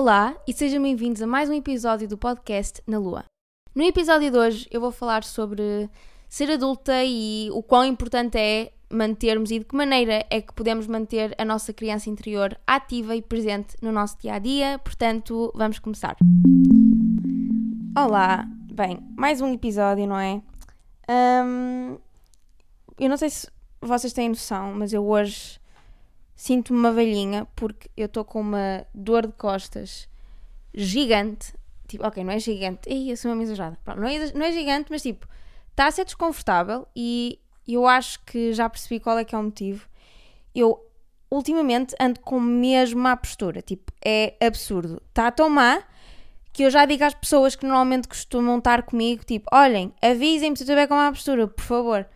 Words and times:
Olá 0.00 0.34
e 0.48 0.52
sejam 0.54 0.82
bem-vindos 0.82 1.20
a 1.20 1.26
mais 1.26 1.50
um 1.50 1.52
episódio 1.52 2.08
do 2.08 2.16
podcast 2.16 2.82
Na 2.86 2.98
Lua. 2.98 3.22
No 3.74 3.82
episódio 3.82 4.30
de 4.30 4.38
hoje 4.38 4.66
eu 4.70 4.80
vou 4.80 4.90
falar 4.90 5.22
sobre 5.22 5.90
ser 6.26 6.50
adulta 6.50 7.04
e 7.04 7.50
o 7.52 7.62
quão 7.62 7.84
importante 7.84 8.38
é 8.38 8.72
mantermos 8.90 9.50
e 9.50 9.58
de 9.58 9.66
que 9.66 9.76
maneira 9.76 10.24
é 10.30 10.40
que 10.40 10.54
podemos 10.54 10.86
manter 10.86 11.34
a 11.36 11.44
nossa 11.44 11.74
criança 11.74 12.08
interior 12.08 12.58
ativa 12.66 13.14
e 13.14 13.20
presente 13.20 13.76
no 13.82 13.92
nosso 13.92 14.18
dia 14.18 14.32
a 14.32 14.38
dia. 14.38 14.78
Portanto, 14.78 15.52
vamos 15.54 15.78
começar. 15.78 16.16
Olá, 17.94 18.48
bem, 18.72 19.06
mais 19.18 19.42
um 19.42 19.52
episódio, 19.52 20.06
não 20.06 20.18
é? 20.18 20.40
Hum, 21.10 21.98
eu 22.98 23.10
não 23.10 23.18
sei 23.18 23.28
se 23.28 23.46
vocês 23.82 24.14
têm 24.14 24.30
noção, 24.30 24.72
mas 24.72 24.94
eu 24.94 25.06
hoje 25.06 25.59
sinto-me 26.40 26.78
uma 26.78 26.90
velhinha 26.90 27.46
porque 27.54 27.90
eu 27.94 28.06
estou 28.06 28.24
com 28.24 28.40
uma 28.40 28.86
dor 28.94 29.26
de 29.26 29.32
costas 29.34 30.08
gigante. 30.72 31.52
Tipo, 31.86 32.06
ok, 32.06 32.24
não 32.24 32.32
é 32.32 32.38
gigante. 32.38 32.88
Ei, 32.88 33.12
eu 33.12 33.16
sou 33.18 33.30
uma 33.30 33.42
exagerada. 33.42 33.76
Pronto, 33.84 34.00
não, 34.00 34.08
é, 34.08 34.32
não 34.32 34.46
é 34.46 34.50
gigante, 34.50 34.86
mas 34.90 35.02
tipo, 35.02 35.28
está 35.70 35.86
a 35.86 35.90
ser 35.90 36.06
desconfortável 36.06 36.88
e 36.96 37.38
eu 37.68 37.86
acho 37.86 38.24
que 38.24 38.54
já 38.54 38.70
percebi 38.70 38.98
qual 38.98 39.18
é 39.18 39.24
que 39.24 39.34
é 39.34 39.38
o 39.38 39.42
motivo. 39.42 39.86
Eu 40.54 40.82
ultimamente 41.30 41.94
ando 42.00 42.18
com 42.20 42.40
mesmo 42.40 43.02
má 43.02 43.14
postura. 43.18 43.60
Tipo, 43.60 43.92
é 44.02 44.34
absurdo. 44.40 45.02
Está 45.10 45.30
tão 45.30 45.50
má 45.50 45.82
que 46.54 46.62
eu 46.62 46.70
já 46.70 46.86
digo 46.86 47.04
às 47.04 47.12
pessoas 47.12 47.54
que 47.54 47.66
normalmente 47.66 48.08
costumam 48.08 48.56
estar 48.56 48.82
comigo, 48.84 49.26
tipo, 49.26 49.46
olhem, 49.52 49.92
avisem-me 50.00 50.56
se 50.56 50.62
eu 50.62 50.64
estiver 50.64 50.86
com 50.86 50.94
má 50.94 51.12
postura, 51.12 51.46
por 51.46 51.62
favor. 51.62 52.08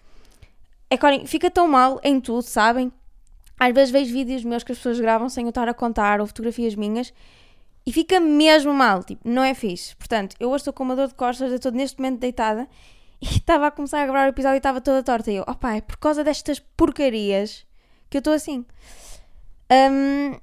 É 0.88 0.96
que 0.96 1.04
olhem, 1.04 1.26
fica 1.26 1.50
tão 1.50 1.68
mal 1.68 2.00
em 2.02 2.18
tudo, 2.22 2.40
sabem? 2.40 2.90
Às 3.58 3.72
vezes 3.72 3.90
vejo 3.90 4.12
vídeos 4.12 4.44
meus 4.44 4.62
que 4.64 4.72
as 4.72 4.78
pessoas 4.78 4.98
gravam 5.00 5.28
sem 5.28 5.44
eu 5.44 5.48
estar 5.50 5.68
a 5.68 5.74
contar, 5.74 6.20
ou 6.20 6.26
fotografias 6.26 6.74
minhas, 6.74 7.12
e 7.86 7.92
fica 7.92 8.18
mesmo 8.18 8.72
mal, 8.72 9.04
tipo, 9.04 9.28
não 9.28 9.42
é 9.42 9.54
fixe. 9.54 9.94
Portanto, 9.96 10.36
eu 10.40 10.48
hoje 10.48 10.62
estou 10.62 10.72
com 10.72 10.82
uma 10.82 10.96
dor 10.96 11.08
de 11.08 11.14
costas, 11.14 11.50
eu 11.50 11.56
estou 11.56 11.72
neste 11.72 11.98
momento 11.98 12.20
deitada, 12.20 12.68
e 13.20 13.26
estava 13.26 13.66
a 13.66 13.70
começar 13.70 14.02
a 14.02 14.06
gravar 14.06 14.26
o 14.26 14.30
episódio 14.30 14.56
e 14.56 14.58
estava 14.58 14.80
toda 14.80 15.02
torta. 15.02 15.30
E 15.30 15.36
eu, 15.36 15.44
opá, 15.46 15.76
é 15.76 15.80
por 15.80 15.96
causa 15.96 16.24
destas 16.24 16.58
porcarias 16.58 17.66
que 18.10 18.16
eu 18.16 18.20
estou 18.20 18.32
assim. 18.32 18.64
Um, 19.70 20.38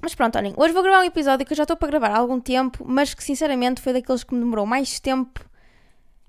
mas 0.00 0.14
pronto, 0.14 0.36
olhem, 0.36 0.52
hoje 0.56 0.72
vou 0.72 0.82
gravar 0.82 1.00
um 1.00 1.04
episódio 1.04 1.46
que 1.46 1.52
eu 1.52 1.56
já 1.56 1.64
estou 1.64 1.76
para 1.76 1.88
gravar 1.88 2.10
há 2.10 2.18
algum 2.18 2.38
tempo, 2.38 2.84
mas 2.86 3.14
que 3.14 3.24
sinceramente 3.24 3.80
foi 3.80 3.92
daqueles 3.92 4.22
que 4.22 4.34
me 4.34 4.40
demorou 4.40 4.66
mais 4.66 5.00
tempo 5.00 5.40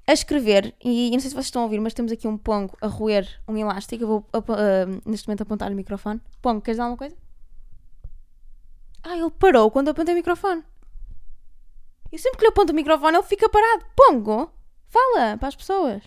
a 0.08 0.14
escrever. 0.14 0.76
E, 0.84 1.12
não 1.12 1.20
sei 1.20 1.30
se 1.30 1.36
vocês 1.36 1.46
estão 1.46 1.62
a 1.62 1.66
ouvir, 1.66 1.80
mas 1.80 1.94
temos 1.94 2.12
aqui 2.12 2.28
um 2.28 2.38
pongo 2.38 2.78
a 2.82 2.88
roer 2.88 3.28
um 3.48 3.58
elástico. 3.58 4.04
Eu 4.04 4.08
vou 4.08 4.20
uh, 4.34 5.10
neste 5.10 5.28
momento 5.28 5.42
apontar 5.42 5.72
o 5.72 5.76
microfone. 5.76 6.22
Pongo, 6.42 6.62
queres 6.62 6.78
dar 6.78 6.84
alguma 6.86 6.98
coisa? 6.98 7.16
Ah, 9.04 9.18
ele 9.18 9.30
parou 9.32 9.70
quando 9.70 9.88
eu 9.88 9.92
apontei 9.92 10.14
o 10.14 10.18
microfone. 10.18 10.64
E 12.12 12.18
sempre 12.18 12.38
que 12.38 12.46
lhe 12.46 12.50
aponto 12.50 12.72
o 12.72 12.76
microfone, 12.76 13.18
ele 13.18 13.24
fica 13.24 13.50
parado. 13.50 13.86
Pongo, 13.96 14.52
fala 14.88 15.38
para 15.38 15.48
as 15.48 15.56
pessoas. 15.56 16.04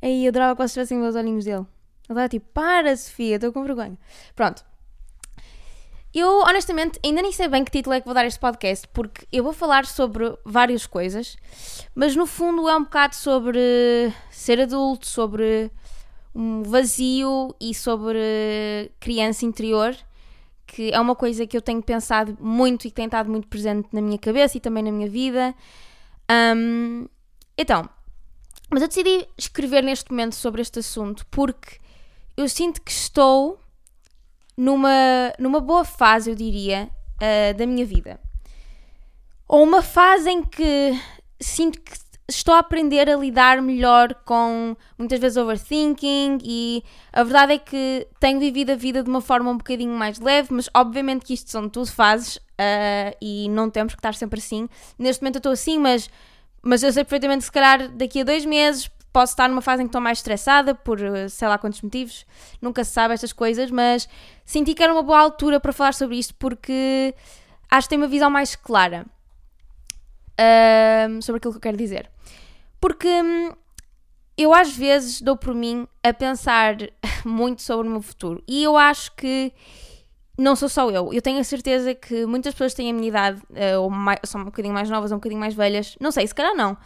Aí 0.00 0.24
eu 0.24 0.28
adorava 0.30 0.54
que 0.54 0.62
vocês 0.62 0.72
tivessem 0.72 1.02
os 1.02 1.16
olhinhos 1.16 1.44
dele. 1.44 1.58
Ele 1.58 1.66
estava 2.08 2.28
tipo, 2.28 2.46
para 2.52 2.96
Sofia, 2.96 3.36
estou 3.36 3.52
com 3.52 3.64
vergonha. 3.64 3.98
Pronto. 4.34 4.64
Eu, 6.14 6.40
honestamente, 6.40 6.98
ainda 7.04 7.20
nem 7.20 7.32
sei 7.32 7.48
bem 7.48 7.64
que 7.64 7.70
título 7.70 7.94
é 7.94 8.00
que 8.00 8.06
vou 8.06 8.14
dar 8.14 8.24
este 8.24 8.40
podcast, 8.40 8.88
porque 8.88 9.26
eu 9.30 9.44
vou 9.44 9.52
falar 9.52 9.84
sobre 9.84 10.36
várias 10.44 10.86
coisas, 10.86 11.36
mas 11.94 12.16
no 12.16 12.26
fundo 12.26 12.68
é 12.68 12.76
um 12.76 12.84
bocado 12.84 13.14
sobre 13.14 14.12
ser 14.30 14.60
adulto, 14.60 15.06
sobre 15.06 15.70
um 16.34 16.62
vazio 16.62 17.54
e 17.60 17.74
sobre 17.74 18.90
criança 18.98 19.44
interior, 19.44 19.94
que 20.66 20.90
é 20.92 21.00
uma 21.00 21.14
coisa 21.14 21.46
que 21.46 21.56
eu 21.56 21.62
tenho 21.62 21.82
pensado 21.82 22.36
muito 22.40 22.86
e 22.86 22.90
que 22.90 22.96
tem 22.96 23.04
estado 23.04 23.30
muito 23.30 23.48
presente 23.48 23.88
na 23.92 24.00
minha 24.00 24.18
cabeça 24.18 24.56
e 24.56 24.60
também 24.60 24.82
na 24.82 24.92
minha 24.92 25.08
vida. 25.08 25.54
Um, 26.30 27.06
então, 27.56 27.88
mas 28.70 28.82
eu 28.82 28.88
decidi 28.88 29.26
escrever 29.36 29.82
neste 29.82 30.10
momento 30.10 30.34
sobre 30.34 30.62
este 30.62 30.78
assunto 30.78 31.26
porque 31.30 31.78
eu 32.36 32.48
sinto 32.48 32.80
que 32.82 32.90
estou 32.90 33.58
numa, 34.58 35.32
numa 35.38 35.60
boa 35.60 35.84
fase, 35.84 36.30
eu 36.30 36.34
diria, 36.34 36.90
uh, 37.22 37.56
da 37.56 37.64
minha 37.64 37.86
vida. 37.86 38.20
Ou 39.46 39.62
uma 39.62 39.80
fase 39.80 40.28
em 40.28 40.42
que 40.42 41.00
sinto 41.40 41.80
que 41.80 41.92
estou 42.28 42.52
a 42.52 42.58
aprender 42.58 43.08
a 43.08 43.16
lidar 43.16 43.62
melhor 43.62 44.12
com 44.24 44.76
muitas 44.98 45.18
vezes 45.20 45.38
overthinking 45.38 46.38
e 46.42 46.82
a 47.12 47.22
verdade 47.22 47.52
é 47.54 47.58
que 47.58 48.06
tenho 48.20 48.38
vivido 48.40 48.70
a 48.72 48.74
vida 48.74 49.02
de 49.02 49.08
uma 49.08 49.20
forma 49.20 49.50
um 49.50 49.56
bocadinho 49.56 49.96
mais 49.96 50.18
leve, 50.18 50.52
mas 50.52 50.68
obviamente 50.74 51.24
que 51.24 51.32
isto 51.32 51.50
são 51.50 51.68
tudo 51.68 51.90
fases 51.90 52.36
uh, 52.36 53.16
e 53.22 53.48
não 53.48 53.70
temos 53.70 53.94
que 53.94 54.00
estar 54.00 54.14
sempre 54.14 54.40
assim. 54.40 54.68
Neste 54.98 55.22
momento 55.22 55.36
eu 55.36 55.38
estou 55.38 55.52
assim, 55.52 55.78
mas, 55.78 56.10
mas 56.60 56.82
eu 56.82 56.92
sei 56.92 57.04
perfeitamente 57.04 57.44
se 57.44 57.52
calhar 57.52 57.88
daqui 57.92 58.20
a 58.20 58.24
dois 58.24 58.44
meses 58.44 58.90
posso 59.12 59.32
estar 59.32 59.48
numa 59.48 59.62
fase 59.62 59.82
em 59.82 59.86
que 59.86 59.88
estou 59.88 60.00
mais 60.00 60.18
estressada 60.18 60.74
por 60.74 61.00
eh, 61.00 61.28
sei 61.28 61.48
lá 61.48 61.58
quantos 61.58 61.80
motivos, 61.82 62.26
nunca 62.60 62.84
se 62.84 62.92
sabe 62.92 63.14
estas 63.14 63.32
coisas, 63.32 63.70
mas 63.70 64.08
senti 64.44 64.74
que 64.74 64.82
era 64.82 64.92
uma 64.92 65.02
boa 65.02 65.18
altura 65.18 65.58
para 65.58 65.72
falar 65.72 65.94
sobre 65.94 66.16
isto 66.16 66.34
porque 66.34 67.14
acho 67.70 67.86
que 67.86 67.90
tenho 67.90 68.02
uma 68.02 68.08
visão 68.08 68.30
mais 68.30 68.54
clara 68.54 69.06
uh, 70.38 71.22
sobre 71.22 71.38
aquilo 71.38 71.52
que 71.52 71.58
eu 71.58 71.62
quero 71.62 71.76
dizer. 71.76 72.10
Porque 72.80 73.08
hum, 73.08 73.52
eu 74.36 74.54
às 74.54 74.74
vezes 74.74 75.20
dou 75.20 75.36
por 75.36 75.54
mim 75.54 75.86
a 76.02 76.12
pensar 76.12 76.76
muito 77.24 77.62
sobre 77.62 77.88
o 77.88 77.90
meu 77.90 78.02
futuro 78.02 78.42
e 78.46 78.62
eu 78.62 78.76
acho 78.76 79.14
que 79.16 79.52
não 80.38 80.54
sou 80.54 80.68
só 80.68 80.88
eu. 80.90 81.12
Eu 81.12 81.20
tenho 81.20 81.40
a 81.40 81.44
certeza 81.44 81.94
que 81.94 82.24
muitas 82.24 82.54
pessoas 82.54 82.72
têm 82.72 82.90
a 82.90 82.94
minha 82.94 83.08
idade, 83.08 83.42
uh, 83.50 83.80
ou 83.80 83.90
mais, 83.90 84.20
são 84.24 84.40
um 84.42 84.44
bocadinho 84.44 84.72
mais 84.72 84.88
novas 84.88 85.10
ou 85.10 85.16
um 85.16 85.18
bocadinho 85.18 85.40
mais 85.40 85.54
velhas. 85.54 85.96
Não 86.00 86.12
sei, 86.12 86.26
se 86.26 86.34
calhar 86.34 86.54
não. 86.54 86.76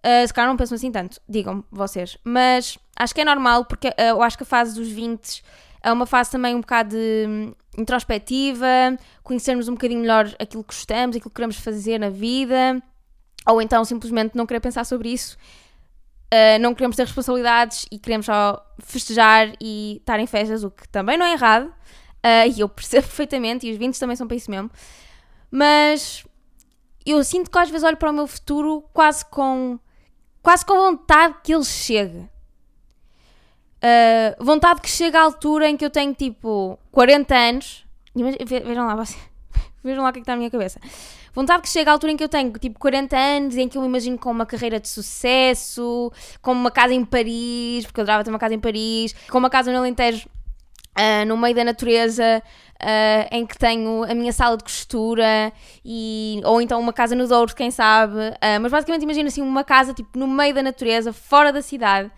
Uh, 0.00 0.26
se 0.26 0.32
calhar 0.32 0.48
não 0.48 0.56
pensam 0.56 0.76
assim 0.76 0.90
tanto, 0.90 1.20
digam 1.28 1.62
vocês. 1.70 2.16
Mas 2.24 2.78
acho 2.96 3.14
que 3.14 3.20
é 3.20 3.24
normal, 3.24 3.66
porque 3.66 3.88
uh, 3.88 3.94
eu 3.98 4.22
acho 4.22 4.36
que 4.36 4.42
a 4.42 4.46
fase 4.46 4.74
dos 4.74 4.88
20 4.88 5.42
é 5.82 5.92
uma 5.92 6.06
fase 6.06 6.30
também 6.30 6.54
um 6.54 6.60
bocado 6.60 6.90
de 6.90 7.26
um, 7.28 7.54
introspectiva, 7.76 8.66
conhecermos 9.22 9.68
um 9.68 9.72
bocadinho 9.72 10.00
melhor 10.00 10.26
aquilo 10.38 10.64
que 10.64 10.74
gostamos, 10.74 11.16
aquilo 11.16 11.30
que 11.30 11.34
queremos 11.34 11.56
fazer 11.56 11.98
na 11.98 12.08
vida, 12.08 12.82
ou 13.46 13.60
então 13.60 13.84
simplesmente 13.84 14.34
não 14.34 14.46
querer 14.46 14.60
pensar 14.60 14.84
sobre 14.84 15.10
isso. 15.10 15.36
Uh, 16.32 16.58
não 16.60 16.74
queremos 16.74 16.96
ter 16.96 17.02
responsabilidades 17.02 17.86
e 17.90 17.98
queremos 17.98 18.24
só 18.24 18.64
festejar 18.78 19.52
e 19.60 19.98
estar 19.98 20.18
em 20.18 20.26
festas, 20.26 20.64
o 20.64 20.70
que 20.70 20.88
também 20.88 21.18
não 21.18 21.26
é 21.26 21.32
errado. 21.32 21.72
e 22.54 22.60
eu 22.60 22.68
percebo 22.70 23.06
perfeitamente, 23.06 23.66
e 23.66 23.72
os 23.72 23.76
20 23.76 23.98
também 23.98 24.16
são 24.16 24.26
para 24.26 24.36
isso 24.36 24.50
mesmo. 24.50 24.70
Mas 25.50 26.24
eu 27.04 27.22
sinto 27.24 27.50
que 27.50 27.58
às 27.58 27.68
vezes 27.68 27.84
olho 27.84 27.96
para 27.96 28.10
o 28.10 28.14
meu 28.14 28.26
futuro 28.26 28.82
quase 28.92 29.24
com 29.26 29.78
quase 30.42 30.64
com 30.64 30.74
vontade 30.74 31.36
que 31.42 31.54
ele 31.54 31.64
chegue. 31.64 32.28
Uh, 33.82 34.44
vontade 34.44 34.80
que 34.80 34.90
chegue 34.90 35.16
à 35.16 35.22
altura 35.22 35.68
em 35.68 35.76
que 35.76 35.84
eu 35.84 35.90
tenho 35.90 36.12
tipo 36.14 36.78
40 36.92 37.34
anos. 37.34 37.86
Vejam 38.14 38.86
lá, 38.86 38.94
vocês, 38.94 39.18
vejam 39.82 40.02
lá 40.02 40.10
o 40.10 40.12
que, 40.12 40.18
é 40.18 40.20
que 40.20 40.24
está 40.24 40.32
na 40.32 40.38
minha 40.38 40.50
cabeça. 40.50 40.80
Vontade 41.32 41.62
que 41.62 41.68
chegue 41.68 41.88
à 41.88 41.92
altura 41.92 42.12
em 42.12 42.16
que 42.16 42.24
eu 42.24 42.28
tenho 42.28 42.52
tipo 42.58 42.78
40 42.78 43.16
anos, 43.16 43.56
em 43.56 43.68
que 43.68 43.78
eu 43.78 43.82
me 43.82 43.88
imagino 43.88 44.18
com 44.18 44.30
uma 44.30 44.44
carreira 44.44 44.80
de 44.80 44.88
sucesso, 44.88 46.12
com 46.42 46.52
uma 46.52 46.70
casa 46.70 46.92
em 46.92 47.04
Paris, 47.04 47.86
porque 47.86 48.00
eu 48.00 48.02
adorava 48.02 48.24
ter 48.24 48.30
uma 48.30 48.38
casa 48.38 48.54
em 48.54 48.60
Paris, 48.60 49.14
com 49.30 49.38
uma 49.38 49.48
casa 49.48 49.70
no 49.70 49.78
Alentejo, 49.78 50.28
uh, 50.98 51.26
no 51.26 51.36
meio 51.36 51.54
da 51.54 51.64
natureza, 51.64 52.42
uh, 52.80 53.28
em 53.34 53.46
que 53.46 53.56
tenho 53.58 54.04
a 54.04 54.14
minha 54.14 54.32
sala 54.32 54.56
de 54.56 54.64
costura 54.64 55.52
e, 55.84 56.40
ou 56.44 56.60
então 56.60 56.80
uma 56.80 56.92
casa 56.92 57.14
no 57.14 57.26
Douro, 57.26 57.54
quem 57.54 57.70
sabe. 57.70 58.14
Uh, 58.14 58.60
mas 58.60 58.72
basicamente 58.72 59.02
imagina 59.02 59.28
assim 59.28 59.42
uma 59.42 59.64
casa 59.64 59.92
tipo 59.94 60.18
no 60.18 60.26
meio 60.26 60.54
da 60.54 60.62
natureza, 60.62 61.12
fora 61.12 61.52
da 61.52 61.62
cidade. 61.62 62.10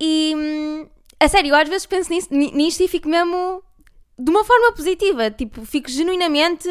E 0.00 0.34
hum, 0.36 0.86
a 1.20 1.28
sério, 1.28 1.50
eu 1.50 1.56
às 1.56 1.68
vezes 1.68 1.86
penso 1.86 2.10
nisso, 2.10 2.28
nisto 2.32 2.82
e 2.82 2.88
fico 2.88 3.08
mesmo 3.08 3.62
de 4.18 4.30
uma 4.30 4.44
forma 4.44 4.72
positiva, 4.72 5.30
tipo, 5.30 5.64
fico 5.64 5.88
genuinamente 5.90 6.68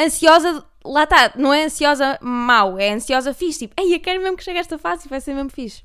ansiosa, 0.00 0.64
lá 0.84 1.04
está, 1.04 1.32
não 1.36 1.52
é 1.52 1.64
ansiosa 1.64 2.18
mau, 2.20 2.78
é 2.78 2.92
ansiosa 2.92 3.34
fixe, 3.34 3.60
tipo, 3.60 3.74
ei, 3.80 3.94
eu 3.94 4.00
quero 4.00 4.22
mesmo 4.22 4.36
que 4.36 4.44
chegue 4.44 4.58
a 4.58 4.60
esta 4.60 4.78
fase 4.78 5.06
e 5.06 5.08
vai 5.08 5.20
ser 5.20 5.34
mesmo 5.34 5.50
fixe. 5.50 5.82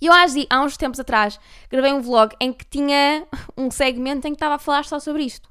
E 0.00 0.06
eu 0.06 0.12
há 0.12 0.62
uns 0.62 0.76
tempos 0.76 1.00
atrás 1.00 1.38
gravei 1.70 1.92
um 1.92 2.00
vlog 2.00 2.34
em 2.40 2.52
que 2.52 2.64
tinha 2.64 3.26
um 3.56 3.70
segmento 3.70 4.26
em 4.26 4.30
que 4.30 4.36
estava 4.36 4.54
a 4.54 4.58
falar 4.58 4.84
só 4.84 4.98
sobre 4.98 5.24
isto. 5.24 5.48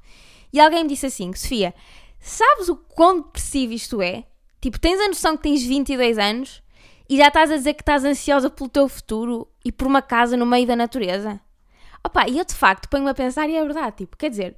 E 0.52 0.60
alguém 0.60 0.82
me 0.82 0.88
disse 0.88 1.06
assim: 1.06 1.32
Sofia, 1.34 1.74
sabes 2.18 2.68
o 2.68 2.76
quão 2.76 3.20
depressivo 3.20 3.72
isto 3.72 4.02
é? 4.02 4.24
Tipo, 4.60 4.80
tens 4.80 5.00
a 5.00 5.08
noção 5.08 5.36
que 5.36 5.44
tens 5.44 5.62
22 5.62 6.18
anos 6.18 6.62
e 7.08 7.16
já 7.16 7.28
estás 7.28 7.50
a 7.50 7.56
dizer 7.56 7.74
que 7.74 7.82
estás 7.82 8.04
ansiosa 8.04 8.50
pelo 8.50 8.68
teu 8.68 8.88
futuro 8.88 9.48
e 9.64 9.70
por 9.70 9.86
uma 9.86 10.02
casa 10.02 10.36
no 10.36 10.44
meio 10.44 10.66
da 10.66 10.74
natureza? 10.74 11.40
Opa, 12.02 12.28
e 12.28 12.38
eu 12.38 12.44
de 12.44 12.54
facto 12.54 12.88
ponho-me 12.88 13.10
a 13.10 13.14
pensar 13.14 13.48
e 13.48 13.56
é 13.56 13.64
verdade, 13.64 13.96
tipo, 13.98 14.16
quer 14.16 14.30
dizer, 14.30 14.56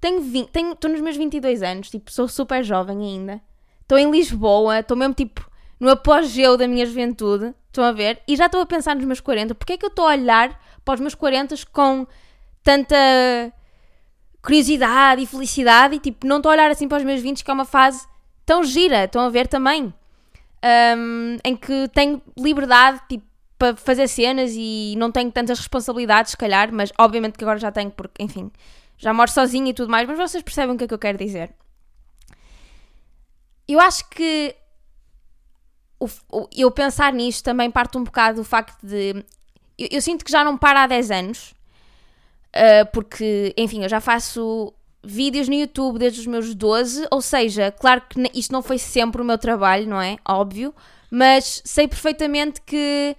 tenho 0.00 0.20
20, 0.20 0.50
tenho, 0.50 0.72
estou 0.72 0.90
nos 0.90 1.00
meus 1.00 1.16
22 1.16 1.62
anos, 1.62 1.90
tipo, 1.90 2.10
sou 2.10 2.28
super 2.28 2.62
jovem 2.64 2.98
ainda, 3.02 3.40
estou 3.82 3.98
em 3.98 4.10
Lisboa, 4.10 4.80
estou 4.80 4.96
mesmo 4.96 5.14
tipo 5.14 5.45
no 5.78 5.90
apogeu 5.90 6.56
da 6.56 6.66
minha 6.66 6.86
juventude, 6.86 7.54
estão 7.66 7.84
a 7.84 7.92
ver? 7.92 8.22
E 8.26 8.36
já 8.36 8.46
estou 8.46 8.60
a 8.60 8.66
pensar 8.66 8.94
nos 8.96 9.04
meus 9.04 9.20
40, 9.20 9.54
porque 9.54 9.74
é 9.74 9.76
que 9.76 9.84
eu 9.84 9.90
estou 9.90 10.06
a 10.06 10.12
olhar 10.12 10.60
para 10.84 10.94
os 10.94 11.00
meus 11.00 11.14
40 11.14 11.54
com 11.72 12.06
tanta. 12.62 12.96
curiosidade 14.42 15.22
e 15.22 15.26
felicidade 15.26 15.96
e 15.96 15.98
tipo, 15.98 16.26
não 16.26 16.36
estou 16.36 16.50
a 16.50 16.54
olhar 16.54 16.70
assim 16.70 16.88
para 16.88 16.98
os 16.98 17.04
meus 17.04 17.20
20 17.20 17.44
que 17.44 17.50
é 17.50 17.54
uma 17.54 17.64
fase 17.64 18.06
tão 18.44 18.62
gira, 18.62 19.04
estão 19.04 19.22
a 19.22 19.28
ver 19.28 19.48
também. 19.48 19.92
Um, 20.64 21.36
em 21.44 21.54
que 21.54 21.88
tenho 21.88 22.20
liberdade 22.36 23.00
tipo, 23.08 23.26
para 23.58 23.76
fazer 23.76 24.08
cenas 24.08 24.52
e 24.54 24.94
não 24.96 25.10
tenho 25.10 25.30
tantas 25.30 25.58
responsabilidades, 25.58 26.32
se 26.32 26.36
calhar, 26.36 26.72
mas 26.72 26.92
obviamente 26.98 27.38
que 27.38 27.44
agora 27.44 27.58
já 27.58 27.72
tenho, 27.72 27.90
porque, 27.90 28.22
enfim, 28.22 28.50
já 28.98 29.12
moro 29.12 29.30
sozinha 29.30 29.70
e 29.70 29.74
tudo 29.74 29.90
mais, 29.90 30.06
mas 30.06 30.18
vocês 30.18 30.42
percebem 30.42 30.74
o 30.74 30.78
que 30.78 30.84
é 30.84 30.88
que 30.88 30.94
eu 30.94 30.98
quero 30.98 31.18
dizer. 31.18 31.54
Eu 33.68 33.80
acho 33.80 34.08
que 34.10 34.54
o, 35.98 36.08
o, 36.30 36.48
eu 36.56 36.70
pensar 36.70 37.12
nisto 37.12 37.44
também 37.44 37.70
parte 37.70 37.96
um 37.96 38.04
bocado 38.04 38.36
do 38.38 38.44
facto 38.44 38.84
de. 38.86 39.24
Eu, 39.78 39.88
eu 39.92 40.02
sinto 40.02 40.24
que 40.24 40.30
já 40.30 40.44
não 40.44 40.56
para 40.56 40.82
há 40.82 40.86
10 40.86 41.10
anos, 41.10 41.54
uh, 42.54 42.86
porque, 42.92 43.54
enfim, 43.56 43.82
eu 43.82 43.88
já 43.88 44.00
faço 44.00 44.72
vídeos 45.02 45.48
no 45.48 45.54
YouTube 45.54 45.98
desde 45.98 46.20
os 46.20 46.26
meus 46.26 46.54
12, 46.54 47.06
ou 47.10 47.22
seja, 47.22 47.70
claro 47.70 48.02
que 48.08 48.20
isto 48.34 48.52
não 48.52 48.62
foi 48.62 48.78
sempre 48.78 49.22
o 49.22 49.24
meu 49.24 49.38
trabalho, 49.38 49.88
não 49.88 50.00
é? 50.00 50.16
Óbvio, 50.26 50.74
mas 51.10 51.62
sei 51.64 51.86
perfeitamente 51.86 52.60
que 52.62 53.16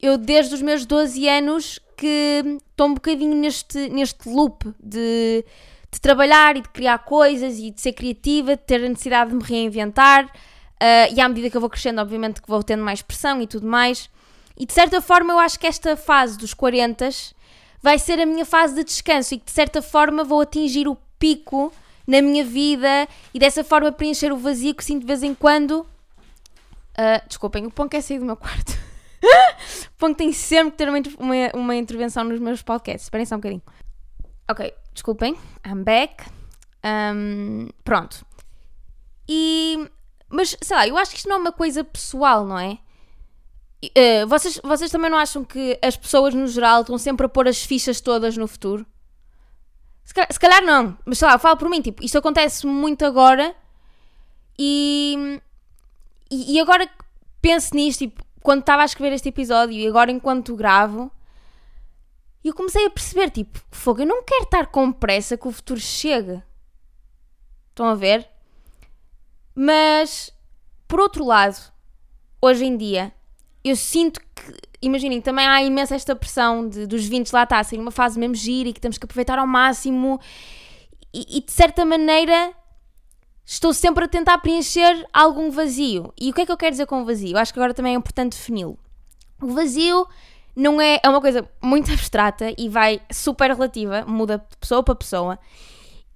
eu 0.00 0.18
desde 0.18 0.54
os 0.54 0.62
meus 0.62 0.84
12 0.84 1.28
anos 1.28 1.78
que 1.96 2.58
estou 2.70 2.88
um 2.88 2.94
bocadinho 2.94 3.34
neste, 3.34 3.88
neste 3.88 4.28
loop 4.28 4.64
de, 4.82 5.44
de 5.90 6.00
trabalhar 6.00 6.56
e 6.56 6.60
de 6.60 6.68
criar 6.68 6.98
coisas 6.98 7.58
e 7.58 7.70
de 7.70 7.80
ser 7.80 7.92
criativa, 7.92 8.56
de 8.56 8.62
ter 8.62 8.84
a 8.84 8.88
necessidade 8.88 9.30
de 9.30 9.36
me 9.36 9.42
reinventar. 9.42 10.30
Uh, 10.80 11.12
e 11.14 11.20
à 11.20 11.28
medida 11.28 11.50
que 11.50 11.56
eu 11.56 11.60
vou 11.60 11.68
crescendo, 11.68 12.00
obviamente 12.00 12.40
que 12.40 12.48
vou 12.48 12.62
tendo 12.62 12.84
mais 12.84 13.02
pressão 13.02 13.42
e 13.42 13.46
tudo 13.46 13.66
mais. 13.66 14.08
E 14.56 14.64
de 14.64 14.72
certa 14.72 15.00
forma, 15.00 15.32
eu 15.32 15.38
acho 15.38 15.58
que 15.58 15.66
esta 15.66 15.96
fase 15.96 16.38
dos 16.38 16.54
40 16.54 17.08
vai 17.82 17.98
ser 17.98 18.20
a 18.20 18.26
minha 18.26 18.44
fase 18.44 18.74
de 18.74 18.84
descanso 18.84 19.34
e 19.34 19.38
que 19.38 19.46
de 19.46 19.52
certa 19.52 19.82
forma 19.82 20.24
vou 20.24 20.40
atingir 20.40 20.88
o 20.88 20.96
pico 21.18 21.72
na 22.06 22.22
minha 22.22 22.44
vida 22.44 23.06
e 23.34 23.38
dessa 23.38 23.62
forma 23.62 23.92
preencher 23.92 24.32
o 24.32 24.36
vazio 24.36 24.74
que 24.74 24.84
sinto 24.84 25.00
de 25.00 25.06
vez 25.06 25.22
em 25.22 25.34
quando. 25.34 25.80
Uh, 25.80 27.26
desculpem, 27.28 27.66
o 27.66 27.70
pão 27.70 27.88
quer 27.88 28.00
sair 28.00 28.18
do 28.18 28.24
meu 28.24 28.36
quarto. 28.36 28.72
o 29.86 29.98
pão 29.98 30.14
tem 30.14 30.32
sempre 30.32 30.72
que 30.72 30.78
ter 30.78 30.88
uma, 30.88 30.98
uma, 31.18 31.34
uma 31.54 31.76
intervenção 31.76 32.24
nos 32.24 32.40
meus 32.40 32.62
podcasts. 32.62 33.04
Esperem 33.04 33.26
só 33.26 33.34
um 33.34 33.38
bocadinho. 33.38 33.62
Ok, 34.50 34.72
desculpem, 34.92 35.36
I'm 35.66 35.84
back. 35.84 36.24
Um, 36.84 37.68
pronto. 37.84 38.24
E. 39.28 39.88
Mas 40.28 40.56
sei 40.60 40.76
lá, 40.76 40.86
eu 40.86 40.98
acho 40.98 41.12
que 41.12 41.18
isto 41.18 41.28
não 41.28 41.36
é 41.36 41.40
uma 41.40 41.52
coisa 41.52 41.82
pessoal, 41.82 42.44
não 42.44 42.58
é? 42.58 42.78
Uh, 43.84 44.26
vocês, 44.26 44.60
vocês 44.62 44.90
também 44.90 45.10
não 45.10 45.18
acham 45.18 45.44
que 45.44 45.78
as 45.80 45.96
pessoas 45.96 46.34
no 46.34 46.46
geral 46.48 46.80
estão 46.80 46.98
sempre 46.98 47.26
a 47.26 47.28
pôr 47.28 47.46
as 47.46 47.62
fichas 47.62 48.00
todas 48.00 48.36
no 48.36 48.48
futuro? 48.48 48.84
Se 50.04 50.14
calhar, 50.14 50.32
se 50.32 50.40
calhar 50.40 50.62
não, 50.64 50.98
mas 51.04 51.18
sei 51.18 51.28
lá, 51.28 51.34
eu 51.34 51.38
falo 51.38 51.56
por 51.56 51.68
mim, 51.68 51.80
tipo, 51.80 52.02
isto 52.02 52.18
acontece 52.18 52.66
muito 52.66 53.04
agora 53.04 53.54
e, 54.58 55.40
e, 56.30 56.58
agora 56.58 56.88
penso 57.40 57.74
nisto, 57.74 58.00
tipo, 58.00 58.24
quando 58.42 58.60
estava 58.60 58.82
a 58.82 58.86
escrever 58.86 59.14
este 59.14 59.28
episódio 59.28 59.78
e 59.78 59.86
agora 59.86 60.10
enquanto 60.10 60.56
gravo, 60.56 61.12
eu 62.42 62.54
comecei 62.54 62.86
a 62.86 62.90
perceber, 62.90 63.30
tipo, 63.30 63.60
fogo, 63.70 64.02
eu 64.02 64.06
não 64.06 64.24
quero 64.24 64.44
estar 64.44 64.66
com 64.66 64.90
pressa 64.90 65.36
que 65.36 65.46
o 65.46 65.52
futuro 65.52 65.78
chegue. 65.78 66.42
Estão 67.70 67.86
a 67.86 67.94
ver? 67.94 68.28
Mas, 69.60 70.32
por 70.86 71.00
outro 71.00 71.24
lado, 71.24 71.58
hoje 72.40 72.64
em 72.64 72.76
dia, 72.76 73.12
eu 73.64 73.74
sinto 73.74 74.20
que 74.20 74.54
imaginem, 74.80 75.20
também 75.20 75.44
há 75.44 75.60
imensa 75.60 75.96
esta 75.96 76.14
pressão 76.14 76.68
de, 76.68 76.86
dos 76.86 77.04
20 77.04 77.32
lá 77.32 77.42
está, 77.42 77.58
assim, 77.58 77.76
uma 77.76 77.90
fase 77.90 78.20
mesmo 78.20 78.36
gira 78.36 78.68
e 78.68 78.72
que 78.72 78.80
temos 78.80 78.98
que 78.98 79.04
aproveitar 79.04 79.36
ao 79.36 79.48
máximo 79.48 80.20
e, 81.12 81.38
e, 81.38 81.40
de 81.40 81.50
certa 81.50 81.84
maneira 81.84 82.52
estou 83.44 83.74
sempre 83.74 84.04
a 84.04 84.08
tentar 84.08 84.38
preencher 84.38 85.04
algum 85.12 85.50
vazio. 85.50 86.14
E 86.16 86.30
o 86.30 86.34
que 86.34 86.42
é 86.42 86.46
que 86.46 86.52
eu 86.52 86.56
quero 86.56 86.70
dizer 86.70 86.86
com 86.86 87.04
vazio? 87.04 87.36
Acho 87.36 87.52
que 87.52 87.58
agora 87.58 87.74
também 87.74 87.94
é 87.94 87.96
importante 87.96 88.36
defini-lo. 88.36 88.78
O 89.42 89.48
vazio 89.48 90.06
não 90.54 90.80
é, 90.80 91.00
é 91.02 91.08
uma 91.08 91.20
coisa 91.20 91.44
muito 91.60 91.90
abstrata 91.92 92.54
e 92.56 92.68
vai 92.68 93.00
super 93.10 93.50
relativa, 93.50 94.04
muda 94.06 94.38
de 94.38 94.56
pessoa 94.58 94.84
para 94.84 94.94
pessoa. 94.94 95.36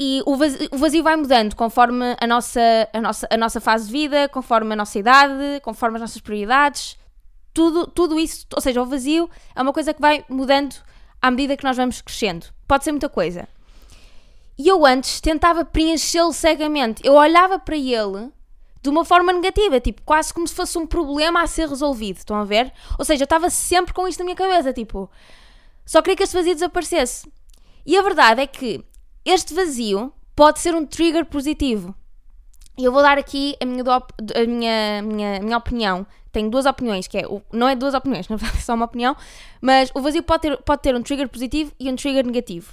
E 0.04 0.20
o 0.26 0.34
vazio, 0.34 0.68
o 0.72 0.78
vazio, 0.78 1.02
vai 1.02 1.14
mudando 1.14 1.54
conforme 1.54 2.16
a 2.20 2.26
nossa, 2.26 2.60
a, 2.92 3.00
nossa, 3.00 3.28
a 3.30 3.36
nossa 3.36 3.60
fase 3.60 3.86
de 3.86 3.92
vida, 3.92 4.28
conforme 4.28 4.72
a 4.72 4.76
nossa 4.76 4.98
idade, 4.98 5.60
conforme 5.62 5.96
as 5.96 6.00
nossas 6.00 6.20
prioridades 6.20 6.96
tudo, 7.52 7.86
tudo 7.86 8.18
isso, 8.18 8.46
ou 8.54 8.60
seja, 8.60 8.80
o 8.80 8.86
vazio 8.86 9.28
é 9.54 9.62
uma 9.62 9.72
coisa 9.72 9.92
que 9.92 10.00
vai 10.00 10.24
mudando 10.28 10.74
à 11.20 11.30
medida 11.30 11.56
que 11.56 11.64
nós 11.64 11.76
vamos 11.76 12.00
crescendo. 12.00 12.46
Pode 12.66 12.84
ser 12.84 12.92
muita 12.92 13.08
coisa. 13.08 13.48
E 14.58 14.68
eu 14.68 14.84
antes 14.84 15.20
tentava 15.20 15.64
preenchê-lo 15.64 16.32
cegamente. 16.32 17.02
Eu 17.04 17.14
olhava 17.14 17.58
para 17.58 17.76
ele 17.76 18.30
de 18.82 18.88
uma 18.88 19.04
forma 19.04 19.32
negativa, 19.32 19.78
tipo, 19.80 20.02
quase 20.02 20.34
como 20.34 20.48
se 20.48 20.54
fosse 20.54 20.76
um 20.76 20.86
problema 20.86 21.42
a 21.42 21.46
ser 21.46 21.68
resolvido. 21.68 22.18
Estão 22.18 22.36
a 22.36 22.44
ver? 22.44 22.72
Ou 22.98 23.04
seja, 23.04 23.22
eu 23.22 23.24
estava 23.24 23.48
sempre 23.50 23.92
com 23.92 24.08
isto 24.08 24.18
na 24.18 24.24
minha 24.24 24.36
cabeça, 24.36 24.72
tipo, 24.72 25.10
só 25.84 26.02
queria 26.02 26.16
que 26.16 26.22
este 26.22 26.34
vazio 26.34 26.54
desaparecesse. 26.54 27.30
E 27.84 27.96
a 27.96 28.02
verdade 28.02 28.40
é 28.40 28.46
que 28.46 28.84
este 29.24 29.54
vazio 29.54 30.12
pode 30.34 30.60
ser 30.60 30.74
um 30.74 30.84
trigger 30.84 31.24
positivo. 31.24 31.94
E 32.78 32.84
eu 32.84 32.92
vou 32.92 33.02
dar 33.02 33.18
aqui 33.18 33.54
a 33.60 33.66
minha, 33.66 33.84
a 33.84 34.46
minha, 34.46 35.02
minha, 35.02 35.40
minha 35.40 35.58
opinião 35.58 36.06
tenho 36.32 36.50
duas 36.50 36.64
opiniões, 36.64 37.06
que 37.06 37.18
é, 37.18 37.24
não 37.52 37.68
é 37.68 37.76
duas 37.76 37.92
opiniões, 37.92 38.26
na 38.26 38.36
verdade 38.36 38.58
é 38.58 38.62
só 38.62 38.74
uma 38.74 38.86
opinião, 38.86 39.14
mas 39.60 39.90
o 39.94 40.00
vazio 40.00 40.22
pode 40.22 40.42
ter, 40.42 40.56
pode 40.62 40.82
ter 40.82 40.96
um 40.96 41.02
trigger 41.02 41.28
positivo 41.28 41.72
e 41.78 41.90
um 41.90 41.94
trigger 41.94 42.24
negativo. 42.24 42.72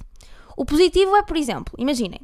O 0.55 0.65
positivo 0.65 1.15
é, 1.15 1.23
por 1.23 1.35
exemplo, 1.35 1.73
imaginem, 1.77 2.21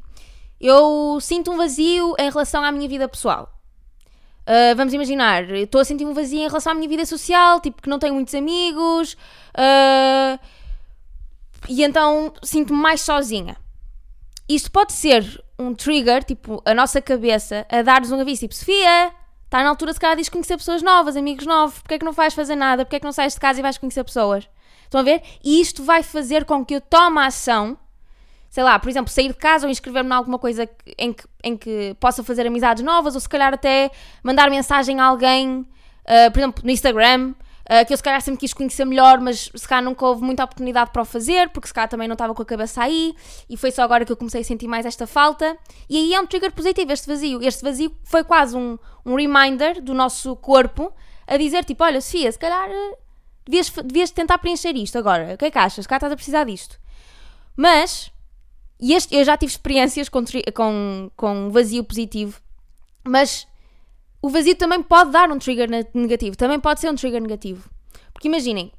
eu 0.60 1.19
sinto 1.19 1.51
um 1.51 1.57
vazio 1.57 2.16
em 2.18 2.30
relação 2.30 2.63
à 2.63 2.72
minha 2.72 2.88
vida 2.88 3.07
pessoal. 3.07 3.51
Uh, 4.48 4.75
vamos 4.77 4.94
imaginar, 4.94 5.50
estou 5.51 5.81
a 5.81 5.86
sentir 5.86 6.06
um 6.06 6.13
vazio 6.13 6.39
em 6.39 6.48
relação 6.48 6.72
à 6.72 6.75
minha 6.75 6.88
vida 6.88 7.06
social, 7.06 7.60
tipo 7.60 7.81
que 7.81 7.89
não 7.89 8.00
tenho 8.00 8.13
muitos 8.13 8.33
amigos, 8.33 9.13
uh, 9.57 10.39
e 11.68 11.83
então 11.83 12.31
sinto-me 12.44 12.80
mais 12.80 13.01
sozinha. 13.01 13.57
Isto 14.48 14.72
pode 14.72 14.94
ser 14.94 15.44
um 15.58 15.74
trigger, 15.74 16.24
tipo, 16.24 16.62
a 16.66 16.74
nossa 16.74 17.02
cabeça 17.02 17.66
a 17.70 17.82
dar-nos 17.82 18.12
um 18.12 18.20
aviso, 18.20 18.42
tipo, 18.42 18.54
Sofia, 18.54 19.14
Está 19.46 19.64
na 19.64 19.70
altura, 19.70 19.94
se 19.94 20.00
calhar, 20.00 20.18
de 20.18 20.30
conhecer 20.30 20.58
pessoas 20.58 20.82
novas, 20.82 21.16
amigos 21.16 21.46
novos. 21.46 21.80
Porquê 21.80 21.94
é 21.94 22.00
que 22.00 22.04
não 22.04 22.12
vais 22.12 22.34
fazer 22.34 22.56
nada? 22.56 22.84
Porquê 22.84 22.98
é 22.98 23.00
que 23.00 23.06
não 23.06 23.14
sais 23.14 23.36
de 23.36 23.40
casa 23.40 23.60
e 23.60 23.62
vais 23.62 23.78
conhecer 23.78 24.04
pessoas? 24.04 24.50
Estão 24.84 25.00
a 25.00 25.04
ver? 25.04 25.22
E 25.44 25.62
isto 25.62 25.84
vai 25.84 26.04
fazer 26.04 26.44
com 26.46 26.66
que 26.66 26.76
eu 26.76 26.82
tome 26.82 27.20
ação, 27.20 27.78
sei 28.50 28.64
lá, 28.64 28.78
por 28.78 28.90
exemplo, 28.90 29.12
sair 29.12 29.30
de 29.30 29.36
casa 29.36 29.66
ou 29.66 29.72
inscrever-me 29.72 30.10
em 30.10 30.14
alguma 30.14 30.38
coisa 30.38 30.70
em 30.98 31.14
que, 31.14 31.24
em 31.44 31.56
que 31.56 31.96
possa 32.00 32.24
fazer 32.24 32.46
amizades 32.46 32.84
novas, 32.84 33.16
ou 33.16 33.22
se 33.22 33.30
calhar 33.30 33.54
até 33.54 33.92
mandar 34.24 34.50
mensagem 34.50 35.00
a 35.00 35.06
alguém, 35.06 35.60
uh, 35.60 36.32
por 36.34 36.40
exemplo, 36.40 36.64
no 36.64 36.72
Instagram, 36.72 37.34
Uh, 37.65 37.84
que 37.86 37.93
eu 37.93 37.98
se 37.98 38.03
calhar 38.03 38.22
sempre 38.22 38.41
quis 38.41 38.53
conhecer 38.53 38.86
melhor, 38.86 39.19
mas 39.19 39.50
se 39.53 39.67
calhar 39.67 39.84
nunca 39.84 40.05
houve 40.05 40.24
muita 40.24 40.43
oportunidade 40.43 40.91
para 40.91 41.01
o 41.01 41.05
fazer, 41.05 41.50
porque 41.50 41.67
se 41.67 41.74
calhar 41.74 41.89
também 41.89 42.07
não 42.07 42.13
estava 42.13 42.34
com 42.36 42.41
a 42.43 42.45
cabeça 42.45 42.84
aí, 42.84 43.15
e 43.50 43.57
foi 43.57 43.72
só 43.72 43.81
agora 43.81 44.05
que 44.05 44.12
eu 44.12 44.17
comecei 44.17 44.41
a 44.41 44.43
sentir 44.43 44.67
mais 44.67 44.86
esta 44.86 45.07
falta. 45.07 45.57
E 45.89 45.98
aí 45.98 46.13
é 46.13 46.22
um 46.22 46.27
trigger 46.27 46.51
positivo, 46.51 46.91
este 46.91 47.07
vazio. 47.07 47.41
Este 47.41 47.63
vazio 47.63 47.91
foi 48.03 48.24
quase 48.24 48.55
um, 48.55 48.77
um 49.03 49.15
reminder 49.15 49.81
do 49.81 49.95
nosso 49.95 50.36
corpo 50.36 50.93
a 51.27 51.38
dizer, 51.38 51.65
tipo, 51.65 51.84
olha, 51.84 52.00
Sofia, 52.01 52.31
se 52.31 52.38
calhar 52.38 52.69
eh, 52.69 52.98
devias, 53.45 53.69
devias 53.69 54.12
tentar 54.12 54.38
preencher 54.38 54.75
isto 54.75 54.98
agora. 54.98 55.34
O 55.34 55.38
que 55.38 55.45
é 55.45 55.51
que 55.51 55.57
achas? 55.57 55.84
Se 55.84 55.88
calhar 55.89 55.98
estás 55.98 56.13
a 56.13 56.15
precisar 56.15 56.43
disto. 56.43 56.79
Mas, 57.55 58.12
e 58.79 58.93
este, 58.93 59.15
eu 59.15 59.24
já 59.24 59.36
tive 59.38 59.51
experiências 59.51 60.07
com, 60.07 60.24
com, 60.53 61.12
com 61.15 61.50
vazio 61.50 61.84
positivo, 61.84 62.39
mas 63.03 63.48
o 64.25 64.29
vazio 64.29 64.55
também 64.55 64.82
pode 64.82 65.12
dar 65.12 65.32
um 65.32 65.38
trigger 65.38 65.70
negativo, 65.94 66.36
também 66.36 66.60
pode 66.60 66.79
ser 66.79 66.89
um 66.89 66.96
trigger 66.96 67.22
negativo. 67.22 67.70
Porque 68.12 68.27
imaginem, 68.27 68.72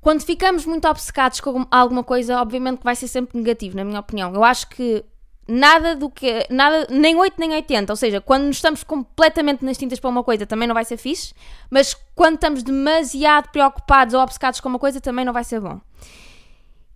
quando 0.00 0.22
ficamos 0.22 0.64
muito 0.64 0.88
obcecados 0.88 1.42
com 1.42 1.66
alguma 1.70 2.02
coisa, 2.02 2.40
obviamente 2.40 2.78
que 2.78 2.84
vai 2.84 2.96
ser 2.96 3.06
sempre 3.06 3.36
negativo, 3.36 3.76
na 3.76 3.84
minha 3.84 4.00
opinião. 4.00 4.32
Eu 4.32 4.42
acho 4.42 4.70
que 4.70 5.04
nada 5.46 5.94
do 5.94 6.08
que. 6.08 6.46
Nada, 6.48 6.86
nem 6.88 7.14
8 7.16 7.34
nem 7.38 7.52
80. 7.52 7.92
Ou 7.92 7.96
seja, 7.96 8.18
quando 8.18 8.50
estamos 8.50 8.82
completamente 8.82 9.62
nas 9.62 9.76
tintas 9.76 10.00
para 10.00 10.08
uma 10.08 10.24
coisa 10.24 10.46
também 10.46 10.66
não 10.66 10.74
vai 10.74 10.86
ser 10.86 10.96
fixe, 10.96 11.34
mas 11.68 11.94
quando 12.14 12.36
estamos 12.36 12.62
demasiado 12.62 13.50
preocupados 13.50 14.14
ou 14.14 14.22
obcecados 14.22 14.58
com 14.58 14.70
uma 14.70 14.78
coisa 14.78 15.02
também 15.02 15.26
não 15.26 15.34
vai 15.34 15.44
ser 15.44 15.60
bom. 15.60 15.78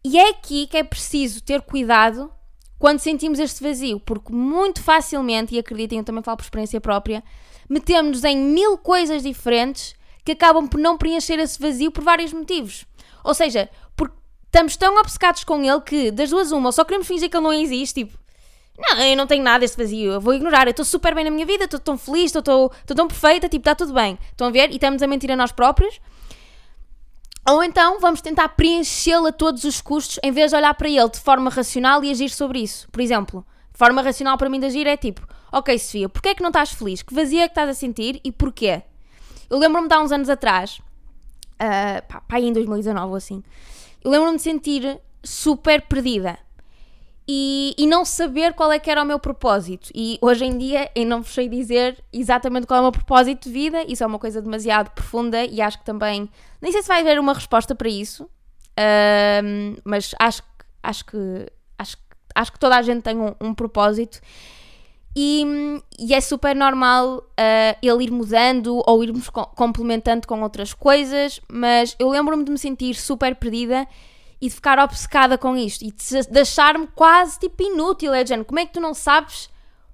E 0.02 0.18
é 0.18 0.30
aqui 0.30 0.66
que 0.66 0.78
é 0.78 0.82
preciso 0.82 1.42
ter 1.42 1.60
cuidado 1.60 2.32
quando 2.78 3.00
sentimos 3.00 3.38
este 3.38 3.62
vazio, 3.62 4.00
porque 4.00 4.32
muito 4.32 4.82
facilmente, 4.82 5.54
e 5.54 5.58
acreditem, 5.58 5.98
eu 5.98 6.04
também 6.04 6.22
falo 6.22 6.36
por 6.36 6.44
experiência 6.44 6.80
própria, 6.80 7.22
metemos-nos 7.68 8.24
em 8.24 8.36
mil 8.36 8.78
coisas 8.78 9.22
diferentes 9.22 9.94
que 10.24 10.32
acabam 10.32 10.68
por 10.68 10.78
não 10.78 10.96
preencher 10.96 11.38
esse 11.38 11.58
vazio 11.58 11.90
por 11.90 12.04
vários 12.04 12.32
motivos. 12.32 12.84
Ou 13.24 13.34
seja, 13.34 13.68
porque 13.96 14.14
estamos 14.46 14.76
tão 14.76 14.96
obcecados 14.98 15.44
com 15.44 15.62
ele 15.62 15.80
que, 15.80 16.10
das 16.10 16.30
duas, 16.30 16.52
uma, 16.52 16.70
só 16.70 16.84
queremos 16.84 17.06
fingir 17.06 17.28
que 17.28 17.36
ele 17.36 17.44
não 17.44 17.52
existe, 17.52 18.04
tipo, 18.04 18.18
não, 18.78 19.00
eu 19.02 19.16
não 19.16 19.26
tenho 19.26 19.42
nada 19.42 19.60
deste 19.60 19.76
vazio, 19.76 20.12
eu 20.12 20.20
vou 20.20 20.34
ignorar, 20.34 20.68
eu 20.68 20.70
estou 20.70 20.84
super 20.84 21.12
bem 21.12 21.24
na 21.24 21.30
minha 21.30 21.44
vida, 21.44 21.64
estou 21.64 21.80
tão 21.80 21.98
feliz, 21.98 22.32
estou 22.32 22.70
tão 22.86 23.08
perfeita, 23.08 23.48
tipo, 23.48 23.62
está 23.62 23.74
tudo 23.74 23.92
bem. 23.92 24.16
Estão 24.30 24.46
a 24.46 24.50
ver? 24.50 24.70
E 24.70 24.76
estamos 24.76 25.02
a 25.02 25.06
mentir 25.08 25.32
a 25.32 25.36
nós 25.36 25.50
próprios. 25.50 26.00
Ou 27.48 27.64
então 27.64 27.98
vamos 27.98 28.20
tentar 28.20 28.50
preenchê-lo 28.50 29.28
a 29.28 29.32
todos 29.32 29.64
os 29.64 29.80
custos 29.80 30.18
em 30.22 30.30
vez 30.30 30.50
de 30.50 30.56
olhar 30.56 30.74
para 30.74 30.88
ele 30.88 31.08
de 31.08 31.18
forma 31.18 31.48
racional 31.48 32.04
e 32.04 32.10
agir 32.10 32.28
sobre 32.28 32.60
isso. 32.60 32.86
Por 32.90 33.00
exemplo, 33.00 33.42
forma 33.72 34.02
racional 34.02 34.36
para 34.36 34.50
mim 34.50 34.60
de 34.60 34.66
agir 34.66 34.86
é 34.86 34.98
tipo: 34.98 35.26
Ok, 35.50 35.78
Sofia, 35.78 36.10
porquê 36.10 36.28
é 36.28 36.34
que 36.34 36.42
não 36.42 36.50
estás 36.50 36.72
feliz? 36.72 37.00
Que 37.00 37.14
vazia 37.14 37.44
é 37.44 37.48
que 37.48 37.52
estás 37.52 37.70
a 37.70 37.74
sentir 37.74 38.20
e 38.22 38.30
porquê? 38.30 38.82
Eu 39.48 39.58
lembro-me 39.58 39.88
de 39.88 39.94
há 39.94 40.00
uns 40.00 40.12
anos 40.12 40.28
atrás, 40.28 40.78
uh, 41.54 42.06
pá, 42.06 42.20
pá, 42.20 42.38
em 42.38 42.52
2019 42.52 43.08
ou 43.08 43.16
assim, 43.16 43.42
eu 44.04 44.10
lembro-me 44.10 44.36
de 44.36 44.42
sentir 44.42 45.00
super 45.24 45.80
perdida 45.80 46.38
e, 47.30 47.74
e, 47.76 47.86
não 47.86 48.06
saber 48.06 48.54
qual 48.54 48.72
é 48.72 48.78
que 48.78 48.90
era 48.90 49.02
o 49.02 49.04
meu 49.04 49.18
propósito. 49.18 49.90
E 49.94 50.18
hoje 50.22 50.46
em 50.46 50.56
dia 50.56 50.90
eu 50.94 51.04
não 51.04 51.20
vos 51.20 51.34
sei 51.34 51.46
dizer 51.46 52.02
exatamente 52.10 52.66
qual 52.66 52.78
é 52.78 52.80
o 52.80 52.84
meu 52.84 52.92
propósito 52.92 53.44
de 53.44 53.52
vida, 53.52 53.84
isso 53.86 54.02
é 54.02 54.06
uma 54.06 54.18
coisa 54.18 54.40
demasiado 54.40 54.90
profunda 54.92 55.44
e 55.44 55.60
acho 55.60 55.78
que 55.78 55.84
também. 55.84 56.30
Nem 56.60 56.72
sei 56.72 56.80
se 56.80 56.88
vai 56.88 57.00
haver 57.00 57.20
uma 57.20 57.34
resposta 57.34 57.74
para 57.74 57.88
isso, 57.88 58.26
mas 59.84 60.14
acho, 60.18 60.42
acho, 60.82 61.04
que, 61.04 61.46
acho, 61.78 61.96
acho 62.34 62.52
que 62.52 62.58
toda 62.58 62.76
a 62.76 62.82
gente 62.82 63.02
tem 63.02 63.18
um, 63.18 63.34
um 63.38 63.52
propósito. 63.52 64.20
E, 65.14 65.44
e, 65.98 66.14
é 66.14 66.20
super 66.20 66.54
normal 66.54 67.16
uh, 67.18 67.76
ele 67.82 68.04
ir 68.04 68.10
mudando 68.10 68.82
ou 68.86 69.02
irmos 69.02 69.28
complementando 69.28 70.26
com 70.26 70.40
outras 70.42 70.72
coisas, 70.72 71.40
mas 71.50 71.96
eu 71.98 72.08
lembro-me 72.08 72.44
de 72.44 72.52
me 72.52 72.58
sentir 72.58 72.94
super 72.94 73.34
perdida 73.34 73.86
e 74.40 74.48
de 74.48 74.54
ficar 74.54 74.78
obcecada 74.78 75.36
com 75.36 75.56
isto 75.56 75.84
e 75.84 75.92
de 75.92 76.40
achar-me 76.40 76.86
quase 76.88 77.38
tipo 77.38 77.62
inútil, 77.62 78.14
é 78.14 78.24
gente, 78.24 78.44
como 78.44 78.60
é 78.60 78.66
que 78.66 78.72
tu 78.72 78.80
não 78.80 78.94
sabes 78.94 79.46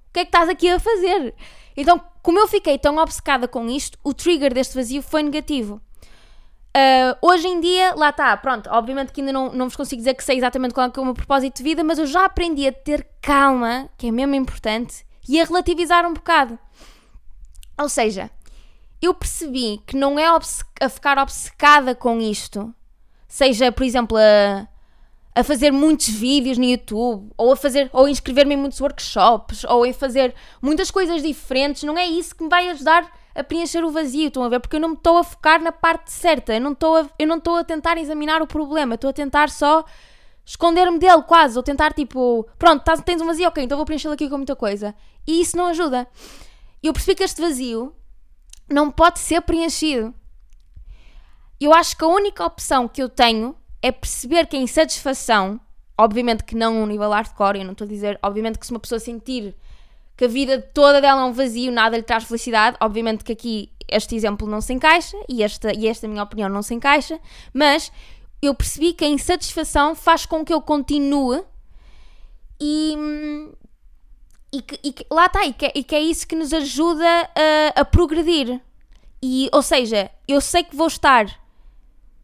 o 0.09 0.13
que 0.13 0.19
é 0.19 0.25
que 0.25 0.29
estás 0.29 0.47
aqui 0.47 0.69
a 0.69 0.79
fazer? 0.79 1.33
Então, 1.75 2.01
como 2.21 2.39
eu 2.39 2.47
fiquei 2.47 2.77
tão 2.77 2.97
obcecada 2.97 3.47
com 3.47 3.69
isto, 3.69 3.97
o 4.03 4.13
trigger 4.13 4.53
deste 4.53 4.75
vazio 4.75 5.01
foi 5.01 5.23
negativo. 5.23 5.81
Uh, 6.75 7.15
hoje 7.21 7.47
em 7.47 7.59
dia, 7.61 7.93
lá 7.95 8.09
está, 8.09 8.35
pronto, 8.35 8.69
obviamente 8.69 9.13
que 9.13 9.21
ainda 9.21 9.31
não, 9.31 9.51
não 9.53 9.67
vos 9.67 9.77
consigo 9.77 10.01
dizer 10.01 10.13
que 10.13 10.23
sei 10.23 10.37
exatamente 10.37 10.73
qual 10.73 10.91
é 10.93 10.99
o 10.99 11.05
meu 11.05 11.13
propósito 11.13 11.57
de 11.57 11.63
vida, 11.63 11.83
mas 11.83 11.97
eu 11.97 12.05
já 12.05 12.25
aprendi 12.25 12.67
a 12.67 12.71
ter 12.71 13.07
calma, 13.21 13.89
que 13.97 14.07
é 14.07 14.11
mesmo 14.11 14.35
importante, 14.35 15.05
e 15.27 15.39
a 15.39 15.45
relativizar 15.45 16.05
um 16.05 16.13
bocado. 16.13 16.59
Ou 17.77 17.87
seja, 17.87 18.29
eu 19.01 19.13
percebi 19.13 19.81
que 19.85 19.95
não 19.95 20.19
é 20.19 20.25
a 20.27 20.89
ficar 20.89 21.17
obcecada 21.17 21.95
com 21.95 22.19
isto, 22.19 22.73
seja, 23.27 23.71
por 23.71 23.83
exemplo, 23.83 24.17
a, 24.17 24.67
a 25.35 25.43
fazer 25.43 25.71
muitos 25.71 26.07
vídeos 26.07 26.57
no 26.57 26.63
YouTube, 26.63 27.31
ou 27.37 27.51
a 27.51 27.55
fazer, 27.55 27.89
ou 27.91 28.07
inscrever-me 28.07 28.55
em 28.55 28.57
muitos 28.57 28.79
workshops, 28.79 29.63
ou 29.65 29.83
a 29.83 29.93
fazer 29.93 30.33
muitas 30.61 30.89
coisas 30.89 31.21
diferentes, 31.21 31.83
não 31.83 31.97
é 31.97 32.05
isso 32.05 32.35
que 32.35 32.43
me 32.43 32.49
vai 32.49 32.69
ajudar 32.69 33.11
a 33.35 33.43
preencher 33.43 33.83
o 33.83 33.91
vazio, 33.91 34.29
estão 34.29 34.43
a 34.43 34.49
ver? 34.49 34.61
Porque 34.61 34.77
eu 34.77 34.79
não 34.79 34.89
me 34.89 34.95
estou 34.95 35.17
a 35.17 35.23
focar 35.23 35.61
na 35.61 35.71
parte 35.71 36.11
certa, 36.11 36.53
eu 36.53 36.61
não 36.61 36.71
estou 36.71 36.95
a, 36.95 37.09
eu 37.19 37.27
não 37.27 37.37
estou 37.37 37.57
a 37.57 37.63
tentar 37.63 37.97
examinar 37.97 38.41
o 38.41 38.47
problema, 38.47 38.95
estou 38.95 39.09
a 39.09 39.13
tentar 39.13 39.49
só 39.49 39.83
esconder-me 40.45 40.99
dele 40.99 41.23
quase, 41.23 41.57
ou 41.57 41.63
tentar 41.63 41.91
tipo, 41.91 42.47
pronto, 42.57 42.83
tens 43.03 43.21
um 43.21 43.25
vazio, 43.25 43.47
ok, 43.47 43.63
então 43.63 43.77
vou 43.77 43.85
preenchê-lo 43.85 44.13
aqui 44.13 44.29
com 44.29 44.37
muita 44.37 44.55
coisa. 44.55 44.95
E 45.27 45.41
isso 45.41 45.57
não 45.57 45.65
ajuda. 45.65 46.07
Eu 46.81 46.93
percebi 46.93 47.15
que 47.15 47.23
este 47.23 47.41
vazio 47.41 47.93
não 48.69 48.91
pode 48.91 49.19
ser 49.19 49.41
preenchido. 49.41 50.13
Eu 51.59 51.73
acho 51.73 51.95
que 51.97 52.03
a 52.03 52.07
única 52.07 52.45
opção 52.45 52.87
que 52.87 53.01
eu 53.01 53.09
tenho 53.09 53.55
é 53.81 53.91
perceber 53.91 54.47
que 54.47 54.57
a 54.57 54.59
insatisfação, 54.59 55.59
obviamente 55.97 56.43
que 56.43 56.55
não 56.55 56.81
um 56.81 56.85
nível 56.85 57.11
hardcore, 57.11 57.59
eu 57.59 57.65
não 57.65 57.71
estou 57.71 57.85
a 57.85 57.87
dizer, 57.87 58.19
obviamente 58.21 58.59
que 58.59 58.65
se 58.65 58.71
uma 58.71 58.79
pessoa 58.79 58.99
sentir 58.99 59.55
que 60.17 60.25
a 60.25 60.27
vida 60.27 60.61
toda 60.73 61.01
dela 61.01 61.21
é 61.21 61.25
um 61.25 61.33
vazio, 61.33 61.71
nada 61.71 61.95
lhe 61.95 62.03
traz 62.03 62.23
felicidade, 62.23 62.77
obviamente 62.79 63.23
que 63.23 63.31
aqui 63.33 63.71
este 63.87 64.15
exemplo 64.15 64.47
não 64.47 64.61
se 64.61 64.73
encaixa 64.73 65.17
e 65.29 65.43
esta, 65.43 65.73
e 65.73 65.87
esta 65.87 66.07
minha 66.07 66.23
opinião 66.23 66.49
não 66.49 66.61
se 66.61 66.73
encaixa, 66.73 67.19
mas 67.53 67.91
eu 68.41 68.53
percebi 68.53 68.93
que 68.93 69.05
a 69.05 69.07
insatisfação 69.07 69.95
faz 69.95 70.25
com 70.25 70.43
que 70.43 70.53
eu 70.53 70.61
continue 70.61 71.43
e, 72.59 72.97
e, 74.51 74.61
que, 74.61 74.79
e 74.83 74.93
que, 74.93 75.05
lá 75.11 75.25
está, 75.25 75.45
e 75.45 75.53
que, 75.53 75.71
e 75.75 75.83
que, 75.83 75.95
é 75.95 75.99
isso 75.99 76.27
que 76.27 76.35
nos 76.35 76.53
ajuda 76.53 77.05
a, 77.75 77.81
a 77.81 77.85
progredir. 77.85 78.61
E, 79.21 79.49
ou 79.51 79.61
seja, 79.61 80.09
eu 80.27 80.39
sei 80.39 80.63
que 80.63 80.75
vou 80.75 80.87
estar 80.87 81.25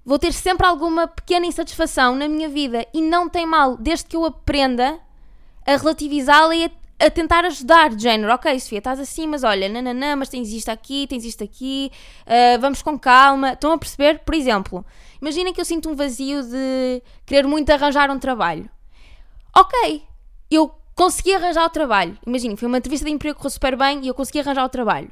Vou 0.03 0.17
ter 0.17 0.34
sempre 0.34 0.65
alguma 0.65 1.08
pequena 1.08 1.46
insatisfação 1.46 2.15
na 2.15 2.27
minha 2.27 2.50
vida 2.50 2.86
e 2.93 3.01
não 3.01 3.29
tem 3.29 3.46
mal, 3.46 3.77
desde 3.77 4.05
que 4.05 4.15
eu 4.15 4.25
aprenda 4.25 5.00
a 5.65 5.77
relativizá-la 5.77 6.55
e 6.55 6.65
a, 6.65 7.05
a, 7.05 7.10
tentar 7.10 7.46
ajudar, 7.46 7.91
de 7.91 8.01
género, 8.01 8.34
ok, 8.34 8.60
Sofia, 8.60 8.79
estás 8.79 9.00
assim, 9.00 9.27
mas 9.27 9.43
olha, 9.43 9.70
nananã, 9.70 10.15
mas 10.15 10.29
tens 10.29 10.51
isto 10.51 10.70
aqui, 10.70 11.05
tens 11.08 11.24
isto 11.24 11.43
aqui, 11.43 11.91
uh, 12.25 12.60
vamos 12.60 12.81
com 12.81 12.98
calma. 12.98 13.53
Estão 13.53 13.72
a 13.72 13.77
perceber? 13.77 14.20
Por 14.20 14.34
exemplo, 14.34 14.84
imaginem 15.22 15.53
que 15.53 15.62
eu 15.62 15.65
sinto 15.65 15.88
um 15.89 15.96
vazio 15.96 16.41
de 16.41 17.03
querer 17.24 17.46
muito 17.46 17.70
arranjar 17.70 18.10
um 18.10 18.17
trabalho. 18.17 18.67
Ok, 19.55 20.03
eu 20.50 20.72
consegui 20.96 21.36
arranjar 21.36 21.65
o 21.65 21.70
trabalho. 21.70 22.17
Imaginem, 22.25 22.55
foi 22.55 22.67
uma 22.67 22.79
entrevista 22.79 23.05
de 23.05 23.12
emprego 23.12 23.36
que 23.36 23.41
correu 23.41 23.51
super 23.51 23.77
bem 23.77 24.03
e 24.03 24.08
eu 24.08 24.15
consegui 24.15 24.39
arranjar 24.39 24.65
o 24.65 24.70
trabalho. 24.70 25.12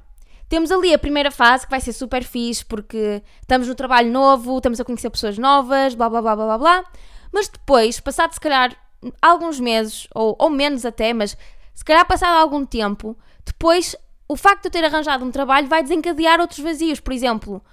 Temos 0.49 0.71
ali 0.71 0.93
a 0.93 0.99
primeira 0.99 1.29
fase 1.29 1.65
que 1.65 1.69
vai 1.69 1.79
ser 1.79 1.93
super 1.93 2.23
fixe 2.23 2.65
porque 2.65 3.21
estamos 3.39 3.67
no 3.67 3.75
trabalho 3.75 4.11
novo, 4.11 4.57
estamos 4.57 4.79
a 4.79 4.83
conhecer 4.83 5.09
pessoas 5.11 5.37
novas, 5.37 5.93
blá 5.93 6.09
blá 6.09 6.21
blá 6.21 6.35
blá 6.35 6.45
blá 6.45 6.57
blá. 6.57 6.85
Mas 7.31 7.47
depois, 7.47 7.99
passado 7.99 8.33
se 8.33 8.39
calhar 8.39 8.75
alguns 9.21 9.59
meses, 9.59 10.07
ou, 10.13 10.35
ou 10.39 10.49
menos 10.49 10.85
até, 10.85 11.13
mas 11.13 11.37
se 11.75 11.85
calhar 11.85 12.05
passado 12.05 12.35
algum 12.35 12.65
tempo, 12.65 13.15
depois 13.45 13.95
o 14.27 14.35
facto 14.35 14.63
de 14.63 14.67
eu 14.67 14.71
ter 14.71 14.83
arranjado 14.83 15.23
um 15.23 15.31
trabalho 15.31 15.67
vai 15.67 15.83
desencadear 15.83 16.41
outros 16.41 16.59
vazios. 16.59 16.99
Por 16.99 17.13
exemplo, 17.13 17.63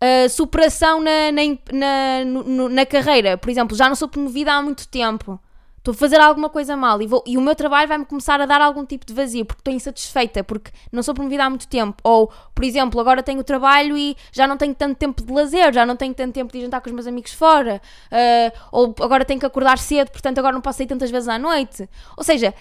a 0.00 0.28
superação 0.28 1.00
na, 1.00 1.32
na, 1.32 2.24
na, 2.24 2.68
na, 2.68 2.86
carreira. 2.86 3.36
Por 3.36 3.50
exemplo, 3.50 3.76
já 3.76 3.88
não 3.88 3.96
sou 3.96 4.08
promovida 4.08 4.52
há 4.52 4.62
muito 4.62 4.86
tempo 4.88 5.40
estou 5.86 5.92
a 5.92 5.94
fazer 5.94 6.20
alguma 6.20 6.48
coisa 6.48 6.76
mal 6.76 7.00
e, 7.00 7.06
vou, 7.06 7.22
e 7.24 7.38
o 7.38 7.40
meu 7.40 7.54
trabalho 7.54 7.86
vai-me 7.86 8.04
começar 8.04 8.40
a 8.40 8.46
dar 8.46 8.60
algum 8.60 8.84
tipo 8.84 9.06
de 9.06 9.14
vazio 9.14 9.44
porque 9.44 9.60
estou 9.60 9.72
insatisfeita, 9.72 10.42
porque 10.42 10.72
não 10.90 11.02
sou 11.02 11.14
promovida 11.14 11.44
há 11.44 11.50
muito 11.50 11.68
tempo. 11.68 11.96
Ou, 12.02 12.30
por 12.54 12.64
exemplo, 12.64 13.00
agora 13.00 13.22
tenho 13.22 13.42
trabalho 13.44 13.96
e 13.96 14.16
já 14.32 14.48
não 14.48 14.56
tenho 14.56 14.74
tanto 14.74 14.96
tempo 14.96 15.22
de 15.22 15.32
lazer, 15.32 15.72
já 15.72 15.86
não 15.86 15.94
tenho 15.94 16.12
tanto 16.12 16.34
tempo 16.34 16.52
de 16.52 16.60
jantar 16.60 16.80
com 16.80 16.88
os 16.88 16.94
meus 16.94 17.06
amigos 17.06 17.32
fora. 17.32 17.80
Uh, 18.10 18.58
ou 18.72 18.94
agora 19.00 19.24
tenho 19.24 19.38
que 19.38 19.46
acordar 19.46 19.78
cedo, 19.78 20.10
portanto 20.10 20.38
agora 20.38 20.54
não 20.54 20.60
posso 20.60 20.78
sair 20.78 20.88
tantas 20.88 21.10
vezes 21.10 21.28
à 21.28 21.38
noite. 21.38 21.88
Ou 22.16 22.24
seja, 22.24 22.52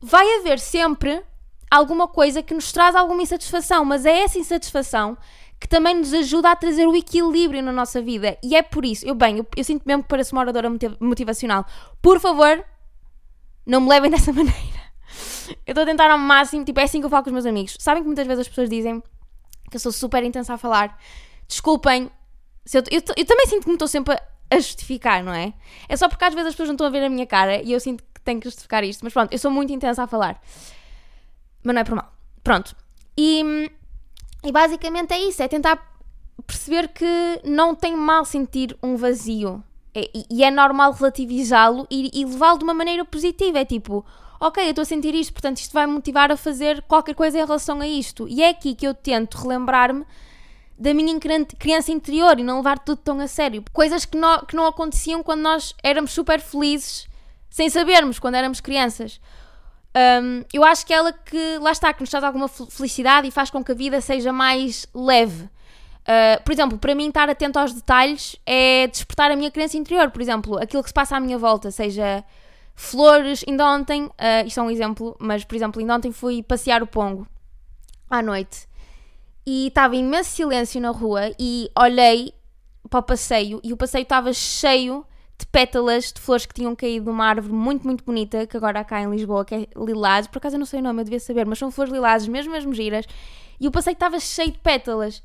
vai 0.00 0.40
haver 0.40 0.58
sempre 0.58 1.22
alguma 1.70 2.08
coisa 2.08 2.42
que 2.42 2.52
nos 2.52 2.72
traz 2.72 2.96
alguma 2.96 3.22
insatisfação, 3.22 3.84
mas 3.84 4.04
é 4.04 4.24
essa 4.24 4.38
insatisfação 4.38 5.16
que 5.60 5.68
também 5.68 5.94
nos 5.94 6.12
ajuda 6.12 6.50
a 6.50 6.56
trazer 6.56 6.88
o 6.88 6.96
equilíbrio 6.96 7.62
na 7.62 7.70
nossa 7.70 8.02
vida. 8.02 8.36
E 8.42 8.56
é 8.56 8.62
por 8.62 8.84
isso, 8.84 9.06
eu 9.06 9.14
bem, 9.14 9.38
eu, 9.38 9.46
eu 9.56 9.62
sinto 9.62 9.84
mesmo 9.86 10.02
que 10.02 10.08
pareço 10.08 10.34
uma 10.34 10.42
oradora 10.42 10.68
motivacional. 10.98 11.64
Por 12.02 12.18
favor, 12.18 12.64
não 13.66 13.80
me 13.80 13.88
levem 13.88 14.10
dessa 14.12 14.32
maneira. 14.32 14.82
Eu 15.66 15.72
estou 15.72 15.82
a 15.82 15.86
tentar 15.86 16.10
ao 16.10 16.18
máximo, 16.18 16.64
tipo, 16.64 16.78
é 16.80 16.84
assim 16.84 17.00
que 17.00 17.06
eu 17.06 17.10
falo 17.10 17.24
com 17.24 17.30
os 17.30 17.34
meus 17.34 17.46
amigos. 17.46 17.76
Sabem 17.78 18.02
que 18.02 18.06
muitas 18.06 18.26
vezes 18.26 18.42
as 18.42 18.48
pessoas 18.48 18.68
dizem 18.68 19.02
que 19.70 19.76
eu 19.76 19.80
sou 19.80 19.92
super 19.92 20.22
intensa 20.22 20.54
a 20.54 20.58
falar. 20.58 20.98
Desculpem, 21.46 22.10
eu, 22.72 22.82
eu, 22.90 23.02
eu, 23.16 23.26
também 23.26 23.46
sinto 23.46 23.62
que 23.62 23.68
me 23.68 23.74
estou 23.74 23.88
sempre 23.88 24.14
a, 24.50 24.56
justificar, 24.56 25.22
não 25.22 25.32
é? 25.32 25.52
É 25.88 25.96
só 25.96 26.08
porque 26.08 26.24
às 26.24 26.34
vezes 26.34 26.48
as 26.48 26.54
pessoas 26.54 26.68
não 26.68 26.74
estão 26.74 26.86
a 26.86 26.90
ver 26.90 27.04
a 27.04 27.10
minha 27.10 27.26
cara 27.26 27.62
e 27.62 27.72
eu 27.72 27.80
sinto 27.80 28.04
que 28.14 28.20
tenho 28.20 28.40
que 28.40 28.46
justificar 28.46 28.84
isto. 28.84 29.02
Mas 29.02 29.12
pronto, 29.12 29.32
eu 29.32 29.38
sou 29.38 29.50
muito 29.50 29.72
intensa 29.72 30.02
a 30.02 30.06
falar. 30.06 30.40
Mas 31.62 31.74
não 31.74 31.80
é 31.80 31.84
por 31.84 31.94
mal. 31.94 32.12
Pronto. 32.42 32.74
E, 33.16 33.70
e 34.44 34.52
basicamente 34.52 35.12
é 35.12 35.18
isso: 35.18 35.42
é 35.42 35.48
tentar 35.48 35.92
perceber 36.46 36.88
que 36.88 37.40
não 37.44 37.74
tem 37.74 37.96
mal 37.96 38.24
sentir 38.24 38.76
um 38.82 38.96
vazio 38.96 39.62
é, 39.94 40.10
e 40.30 40.42
é 40.42 40.50
normal 40.50 40.92
relativizá-lo 40.92 41.86
e, 41.90 42.10
e 42.12 42.24
levá-lo 42.24 42.58
de 42.58 42.64
uma 42.64 42.74
maneira 42.74 43.04
positiva. 43.04 43.58
É 43.58 43.64
tipo, 43.64 44.04
ok, 44.40 44.64
eu 44.64 44.70
estou 44.70 44.82
a 44.82 44.86
sentir 44.86 45.14
isto, 45.14 45.32
portanto 45.32 45.58
isto 45.58 45.72
vai 45.72 45.86
me 45.86 45.92
motivar 45.92 46.32
a 46.32 46.36
fazer 46.36 46.82
qualquer 46.82 47.14
coisa 47.14 47.38
em 47.38 47.44
relação 47.44 47.80
a 47.80 47.86
isto. 47.86 48.26
E 48.28 48.42
é 48.42 48.48
aqui 48.50 48.74
que 48.74 48.86
eu 48.86 48.94
tento 48.94 49.36
relembrar-me 49.38 50.04
da 50.78 50.92
minha 50.92 51.16
criança 51.58 51.92
interior 51.92 52.38
e 52.40 52.42
não 52.42 52.56
levar 52.56 52.78
tudo 52.78 52.98
tão 52.98 53.20
a 53.20 53.28
sério. 53.28 53.62
Coisas 53.72 54.04
que 54.04 54.16
não, 54.16 54.40
que 54.44 54.56
não 54.56 54.66
aconteciam 54.66 55.22
quando 55.22 55.40
nós 55.40 55.74
éramos 55.82 56.10
super 56.10 56.40
felizes, 56.40 57.06
sem 57.48 57.68
sabermos, 57.70 58.18
quando 58.18 58.34
éramos 58.34 58.60
crianças. 58.60 59.20
Um, 59.94 60.42
eu 60.52 60.64
acho 60.64 60.86
que 60.86 60.92
ela 60.92 61.12
que, 61.12 61.58
lá 61.58 61.70
está, 61.70 61.92
que 61.92 62.00
nos 62.00 62.08
traz 62.10 62.24
alguma 62.24 62.48
felicidade 62.48 63.28
e 63.28 63.30
faz 63.30 63.50
com 63.50 63.62
que 63.62 63.72
a 63.72 63.74
vida 63.74 64.00
seja 64.00 64.32
mais 64.32 64.86
leve. 64.94 65.48
Uh, 66.02 66.42
por 66.42 66.52
exemplo, 66.52 66.78
para 66.78 66.94
mim 66.94 67.08
estar 67.08 67.30
atento 67.30 67.58
aos 67.58 67.72
detalhes 67.72 68.36
é 68.44 68.86
despertar 68.88 69.30
a 69.30 69.36
minha 69.36 69.50
crença 69.50 69.76
interior. 69.76 70.10
Por 70.10 70.20
exemplo, 70.20 70.58
aquilo 70.58 70.82
que 70.82 70.88
se 70.88 70.94
passa 70.94 71.16
à 71.16 71.20
minha 71.20 71.38
volta, 71.38 71.70
seja 71.70 72.24
flores. 72.74 73.44
Ainda 73.46 73.66
ontem, 73.66 74.04
uh, 74.04 74.46
isto 74.46 74.58
é 74.58 74.62
um 74.62 74.70
exemplo, 74.70 75.16
mas 75.20 75.44
por 75.44 75.54
exemplo, 75.54 75.80
ainda 75.80 75.94
ontem 75.94 76.12
fui 76.12 76.42
passear 76.42 76.82
o 76.82 76.86
Pongo 76.86 77.26
à 78.10 78.20
noite 78.20 78.68
e 79.46 79.68
estava 79.68 79.96
imenso 79.96 80.30
silêncio 80.30 80.80
na 80.80 80.90
rua 80.90 81.32
e 81.38 81.70
olhei 81.76 82.32
para 82.88 83.00
o 83.00 83.02
passeio 83.02 83.60
e 83.62 83.72
o 83.72 83.76
passeio 83.76 84.02
estava 84.02 84.32
cheio 84.32 85.04
de 85.38 85.46
pétalas 85.46 86.12
de 86.12 86.20
flores 86.20 86.46
que 86.46 86.54
tinham 86.54 86.74
caído 86.76 87.06
de 87.06 87.10
uma 87.10 87.26
árvore 87.26 87.52
muito, 87.52 87.84
muito 87.84 88.04
bonita, 88.04 88.46
que 88.46 88.56
agora 88.56 88.80
há 88.80 88.84
cá 88.84 89.00
em 89.00 89.10
Lisboa, 89.10 89.44
que 89.44 89.54
é 89.54 89.66
lilás. 89.76 90.26
Por 90.26 90.38
acaso 90.38 90.54
eu 90.54 90.58
não 90.58 90.66
sei 90.66 90.78
o 90.78 90.82
nome, 90.82 91.00
eu 91.00 91.04
devia 91.04 91.18
saber, 91.18 91.44
mas 91.46 91.58
são 91.58 91.70
flores 91.70 91.92
lilás, 91.92 92.28
mesmo, 92.28 92.52
mesmo 92.52 92.72
giras. 92.72 93.06
E 93.58 93.66
o 93.66 93.70
passeio 93.70 93.94
estava 93.94 94.20
cheio 94.20 94.52
de 94.52 94.58
pétalas. 94.58 95.22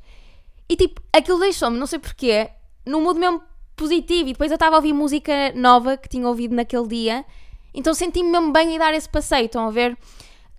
E 0.68 0.76
tipo, 0.76 1.00
aquilo 1.12 1.38
deixou-me, 1.38 1.78
não 1.78 1.86
sei 1.86 1.98
porquê, 1.98 2.50
num 2.84 3.02
mood 3.02 3.18
mesmo 3.18 3.42
positivo. 3.74 4.28
E 4.28 4.32
depois 4.32 4.50
eu 4.50 4.56
estava 4.56 4.76
a 4.76 4.78
ouvir 4.78 4.92
música 4.92 5.52
nova 5.54 5.96
que 5.96 6.08
tinha 6.08 6.26
ouvido 6.26 6.54
naquele 6.54 6.86
dia, 6.86 7.24
então 7.72 7.94
senti-me 7.94 8.30
mesmo 8.30 8.52
bem 8.52 8.76
a 8.76 8.78
dar 8.78 8.94
esse 8.94 9.08
passeio. 9.08 9.46
Estão 9.46 9.66
a 9.66 9.70
ver? 9.70 9.96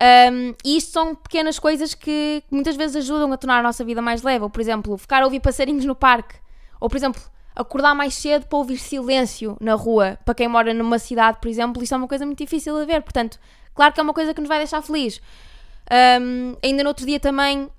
Um, 0.01 0.55
e 0.63 0.77
isto 0.77 0.91
são 0.91 1.13
pequenas 1.13 1.59
coisas 1.59 1.93
que, 1.93 2.41
muitas 2.49 2.77
vezes 2.77 2.95
ajudam 2.95 3.31
a 3.33 3.37
tornar 3.37 3.59
a 3.59 3.63
nossa 3.63 3.83
vida 3.83 4.01
mais 4.01 4.23
leve. 4.23 4.43
Ou, 4.43 4.49
por 4.49 4.61
exemplo, 4.61 4.97
ficar 4.97 5.21
a 5.21 5.25
ouvir 5.25 5.41
passarinhos 5.41 5.85
no 5.85 5.93
parque. 5.95 6.35
Ou, 6.79 6.89
por 6.89 6.95
exemplo, 6.95 7.21
acordar 7.55 7.93
mais 7.93 8.13
cedo 8.13 8.47
para 8.47 8.57
ouvir 8.57 8.77
silêncio 8.77 9.57
na 9.59 9.73
rua. 9.73 10.17
Para 10.23 10.33
quem 10.33 10.47
mora 10.47 10.73
numa 10.73 10.97
cidade, 10.97 11.39
por 11.41 11.49
exemplo, 11.49 11.83
isso 11.83 11.93
é 11.93 11.97
uma 11.97 12.07
coisa 12.07 12.25
muito 12.25 12.37
difícil 12.37 12.79
de 12.79 12.85
ver. 12.85 13.01
Portanto, 13.01 13.37
claro 13.75 13.93
que 13.93 13.99
é 13.99 14.03
uma 14.03 14.13
coisa 14.13 14.33
que 14.33 14.39
nos 14.39 14.47
vai 14.47 14.59
deixar 14.59 14.81
feliz. 14.81 15.21
Um, 16.21 16.55
ainda 16.63 16.83
no 16.83 16.89
outro 16.89 17.05
dia 17.05 17.19
também 17.19 17.69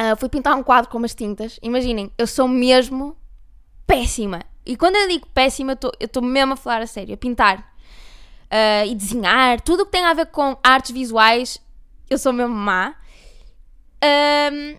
uh, 0.00 0.16
fui 0.18 0.28
pintar 0.28 0.56
um 0.56 0.62
quadro 0.62 0.90
com 0.90 0.98
umas 0.98 1.14
tintas. 1.14 1.58
Imaginem, 1.62 2.10
eu 2.16 2.26
sou 2.26 2.48
mesmo 2.48 3.16
péssima. 3.86 4.40
E 4.64 4.76
quando 4.76 4.96
eu 4.96 5.08
digo 5.08 5.26
péssima, 5.28 5.78
eu 5.80 5.92
estou 6.00 6.22
mesmo 6.22 6.54
a 6.54 6.56
falar 6.56 6.82
a 6.82 6.86
sério, 6.86 7.14
a 7.14 7.16
pintar 7.16 7.58
uh, 7.58 8.86
e 8.86 8.94
desenhar, 8.94 9.60
tudo 9.60 9.82
o 9.82 9.86
que 9.86 9.92
tem 9.92 10.04
a 10.04 10.14
ver 10.14 10.26
com 10.26 10.56
artes 10.62 10.90
visuais, 10.90 11.60
eu 12.10 12.18
sou 12.18 12.32
mesmo 12.32 12.54
má. 12.54 12.94
Um, 14.02 14.76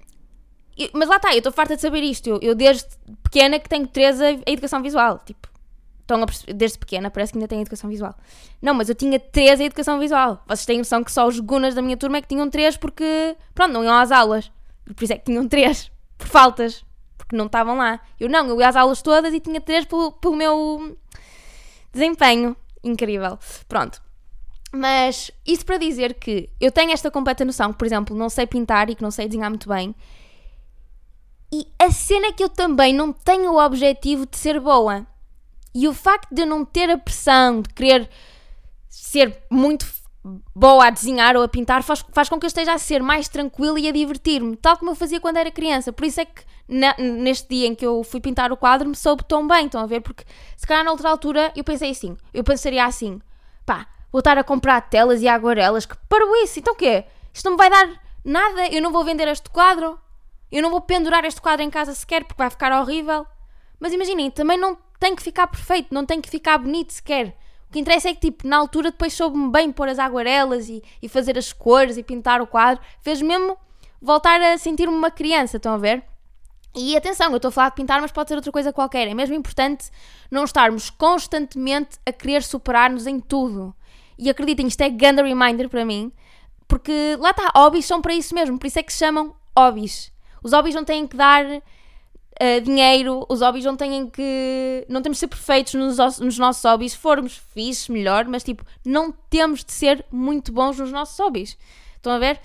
mas 0.93 1.09
lá 1.09 1.15
está, 1.15 1.31
eu 1.33 1.39
estou 1.39 1.51
farta 1.51 1.75
de 1.75 1.81
saber 1.81 2.03
isto. 2.03 2.27
Eu, 2.29 2.39
eu, 2.41 2.55
desde 2.55 2.85
pequena 3.23 3.59
que 3.59 3.67
tenho 3.67 3.87
13 3.87 4.23
a, 4.23 4.27
a 4.27 4.51
educação 4.51 4.81
visual. 4.81 5.19
Tipo, 5.25 5.47
a 6.09 6.53
desde 6.53 6.77
pequena, 6.77 7.09
parece 7.09 7.31
que 7.33 7.37
ainda 7.37 7.47
tenho 7.47 7.61
educação 7.61 7.89
visual. 7.89 8.15
Não, 8.61 8.73
mas 8.73 8.89
eu 8.89 8.95
tinha 8.95 9.19
3 9.19 9.59
a 9.59 9.63
educação 9.63 9.99
visual. 9.99 10.43
Vocês 10.47 10.65
têm 10.65 10.77
noção 10.77 11.03
que 11.03 11.11
só 11.11 11.27
os 11.27 11.39
gunas 11.39 11.75
da 11.75 11.81
minha 11.81 11.97
turma 11.97 12.17
é 12.17 12.21
que 12.21 12.27
tinham 12.27 12.49
3 12.49 12.77
porque, 12.77 13.35
pronto, 13.53 13.73
não 13.73 13.83
iam 13.83 13.95
às 13.95 14.11
aulas. 14.11 14.51
Por 14.95 15.03
isso 15.03 15.13
é 15.13 15.17
que 15.17 15.25
tinham 15.25 15.47
3, 15.47 15.91
por 16.17 16.27
faltas, 16.27 16.85
porque 17.17 17.35
não 17.35 17.45
estavam 17.45 17.77
lá. 17.77 17.99
Eu 18.19 18.29
não, 18.29 18.47
eu 18.47 18.59
ia 18.59 18.69
às 18.69 18.75
aulas 18.75 19.01
todas 19.01 19.33
e 19.33 19.39
tinha 19.39 19.59
3 19.59 19.85
pelo, 19.85 20.11
pelo 20.13 20.35
meu 20.35 20.97
desempenho. 21.91 22.55
Incrível. 22.83 23.37
Pronto. 23.67 24.01
Mas 24.71 25.31
isso 25.45 25.65
para 25.65 25.77
dizer 25.77 26.13
que 26.15 26.49
eu 26.59 26.71
tenho 26.71 26.91
esta 26.91 27.09
completa 27.09 27.45
noção 27.45 27.71
que, 27.71 27.79
por 27.79 27.85
exemplo, 27.85 28.15
não 28.15 28.29
sei 28.29 28.45
pintar 28.45 28.89
e 28.89 28.95
que 28.95 29.01
não 29.01 29.11
sei 29.11 29.27
desenhar 29.27 29.49
muito 29.49 29.67
bem. 29.67 29.95
E 31.51 31.65
a 31.79 31.89
cena 31.91 32.27
é 32.27 32.31
que 32.31 32.43
eu 32.43 32.49
também 32.49 32.93
não 32.93 33.13
tenho 33.13 33.51
o 33.53 33.65
objetivo 33.65 34.25
de 34.25 34.37
ser 34.37 34.59
boa. 34.59 35.07
E 35.73 35.87
o 35.87 35.93
facto 35.93 36.33
de 36.33 36.41
eu 36.41 36.45
não 36.45 36.65
ter 36.65 36.89
a 36.89 36.97
pressão 36.97 37.61
de 37.61 37.69
querer 37.69 38.09
ser 38.89 39.43
muito 39.49 39.85
boa 40.55 40.87
a 40.87 40.89
desenhar 40.89 41.35
ou 41.35 41.43
a 41.43 41.47
pintar 41.47 41.83
faz, 41.83 42.03
faz 42.11 42.29
com 42.29 42.39
que 42.39 42.45
eu 42.45 42.47
esteja 42.47 42.73
a 42.73 42.77
ser 42.77 43.01
mais 43.01 43.27
tranquila 43.27 43.79
e 43.79 43.87
a 43.87 43.91
divertir-me, 43.91 44.55
tal 44.55 44.77
como 44.77 44.91
eu 44.91 44.95
fazia 44.95 45.19
quando 45.19 45.37
era 45.37 45.51
criança. 45.51 45.93
Por 45.93 46.05
isso 46.05 46.21
é 46.21 46.25
que 46.25 46.43
na, 46.67 46.95
neste 46.97 47.47
dia 47.47 47.67
em 47.67 47.75
que 47.75 47.85
eu 47.85 48.03
fui 48.03 48.19
pintar 48.19 48.51
o 48.51 48.57
quadro 48.57 48.89
me 48.89 48.95
soube 48.95 49.23
tão 49.23 49.47
bem, 49.47 49.65
estão 49.65 49.81
a 49.81 49.85
ver? 49.85 50.01
Porque 50.01 50.23
se 50.55 50.67
calhar 50.67 50.83
na 50.83 50.91
outra 50.91 51.09
altura 51.09 51.51
eu 51.55 51.63
pensei 51.63 51.91
assim, 51.91 52.17
eu 52.33 52.43
pensaria 52.43 52.85
assim, 52.85 53.21
pá, 53.65 53.87
vou 54.11 54.19
estar 54.19 54.37
a 54.37 54.43
comprar 54.43 54.81
telas 54.81 55.21
e 55.21 55.27
aguarelas, 55.27 55.85
que 55.85 55.95
parou 56.09 56.35
isso, 56.43 56.59
então 56.59 56.73
o 56.73 56.77
quê? 56.77 57.05
Isto 57.33 57.45
não 57.45 57.51
me 57.51 57.57
vai 57.57 57.69
dar 57.69 58.01
nada, 58.23 58.67
eu 58.67 58.81
não 58.81 58.91
vou 58.91 59.03
vender 59.03 59.27
este 59.27 59.49
quadro, 59.49 59.99
eu 60.51 60.61
não 60.61 60.69
vou 60.69 60.81
pendurar 60.81 61.23
este 61.25 61.41
quadro 61.41 61.63
em 61.63 61.69
casa 61.69 61.93
sequer 61.93 62.23
porque 62.23 62.41
vai 62.41 62.49
ficar 62.49 62.71
horrível. 62.81 63.25
Mas 63.79 63.93
imaginem, 63.93 64.31
também 64.31 64.57
não 64.57 64.77
tem 64.99 65.15
que 65.15 65.21
ficar 65.21 65.47
perfeito, 65.47 65.93
não 65.93 66.05
tem 66.05 66.19
que 66.19 66.29
ficar 66.29 66.57
bonito 66.57 66.93
sequer. 66.93 67.37
O 67.69 67.71
que 67.73 67.79
interessa 67.79 68.09
é 68.09 68.13
que, 68.13 68.21
tipo, 68.21 68.47
na 68.47 68.57
altura 68.57 68.91
depois 68.91 69.13
soube-me 69.13 69.51
bem 69.51 69.71
pôr 69.71 69.89
as 69.89 69.99
aguarelas 69.99 70.69
e, 70.69 70.81
e 71.01 71.09
fazer 71.09 71.37
as 71.37 71.51
cores 71.51 71.97
e 71.97 72.03
pintar 72.03 72.41
o 72.41 72.47
quadro. 72.47 72.83
Fez 73.01 73.21
mesmo 73.21 73.57
voltar 74.01 74.41
a 74.41 74.57
sentir-me 74.57 74.95
uma 74.95 75.11
criança, 75.11 75.57
estão 75.57 75.73
a 75.73 75.77
ver? 75.77 76.03
E 76.75 76.95
atenção, 76.95 77.31
eu 77.31 77.37
estou 77.37 77.49
a 77.49 77.51
falar 77.51 77.69
de 77.69 77.75
pintar, 77.75 77.99
mas 77.99 78.11
pode 78.11 78.29
ser 78.29 78.35
outra 78.35 78.51
coisa 78.51 78.71
qualquer. 78.71 79.07
É 79.07 79.13
mesmo 79.13 79.35
importante 79.35 79.89
não 80.29 80.43
estarmos 80.43 80.89
constantemente 80.89 81.97
a 82.05 82.11
querer 82.11 82.43
superar-nos 82.43 83.07
em 83.07 83.19
tudo. 83.19 83.75
E 84.17 84.29
acreditem, 84.29 84.67
isto 84.67 84.81
é 84.81 84.89
grande 84.89 85.21
reminder 85.21 85.69
para 85.69 85.83
mim, 85.83 86.11
porque 86.67 87.17
lá 87.19 87.31
está, 87.31 87.51
hobbies 87.55 87.85
são 87.85 88.01
para 88.01 88.13
isso 88.13 88.33
mesmo, 88.33 88.57
por 88.57 88.67
isso 88.67 88.79
é 88.79 88.83
que 88.83 88.93
se 88.93 88.99
chamam 88.99 89.35
hobbies. 89.57 90.11
Os 90.43 90.53
hobbies 90.53 90.75
não 90.75 90.83
têm 90.83 91.07
que 91.07 91.17
dar 91.17 91.45
uh, 92.41 92.61
dinheiro, 92.61 93.25
os 93.29 93.41
hobbies 93.41 93.65
não 93.65 93.75
têm 93.75 94.09
que. 94.09 94.85
Não 94.87 95.01
temos 95.01 95.17
de 95.17 95.19
ser 95.21 95.27
perfeitos 95.27 95.73
nos, 95.73 95.97
nos 96.19 96.37
nossos 96.37 96.63
hobbies. 96.63 96.93
Se 96.93 96.97
formos 96.97 97.37
fixes, 97.53 97.89
melhor, 97.89 98.25
mas 98.25 98.43
tipo, 98.43 98.65
não 98.85 99.11
temos 99.11 99.63
de 99.63 99.71
ser 99.71 100.05
muito 100.11 100.51
bons 100.51 100.77
nos 100.79 100.91
nossos 100.91 101.17
hobbies. 101.19 101.57
Estão 101.95 102.13
a 102.13 102.19
ver? 102.19 102.39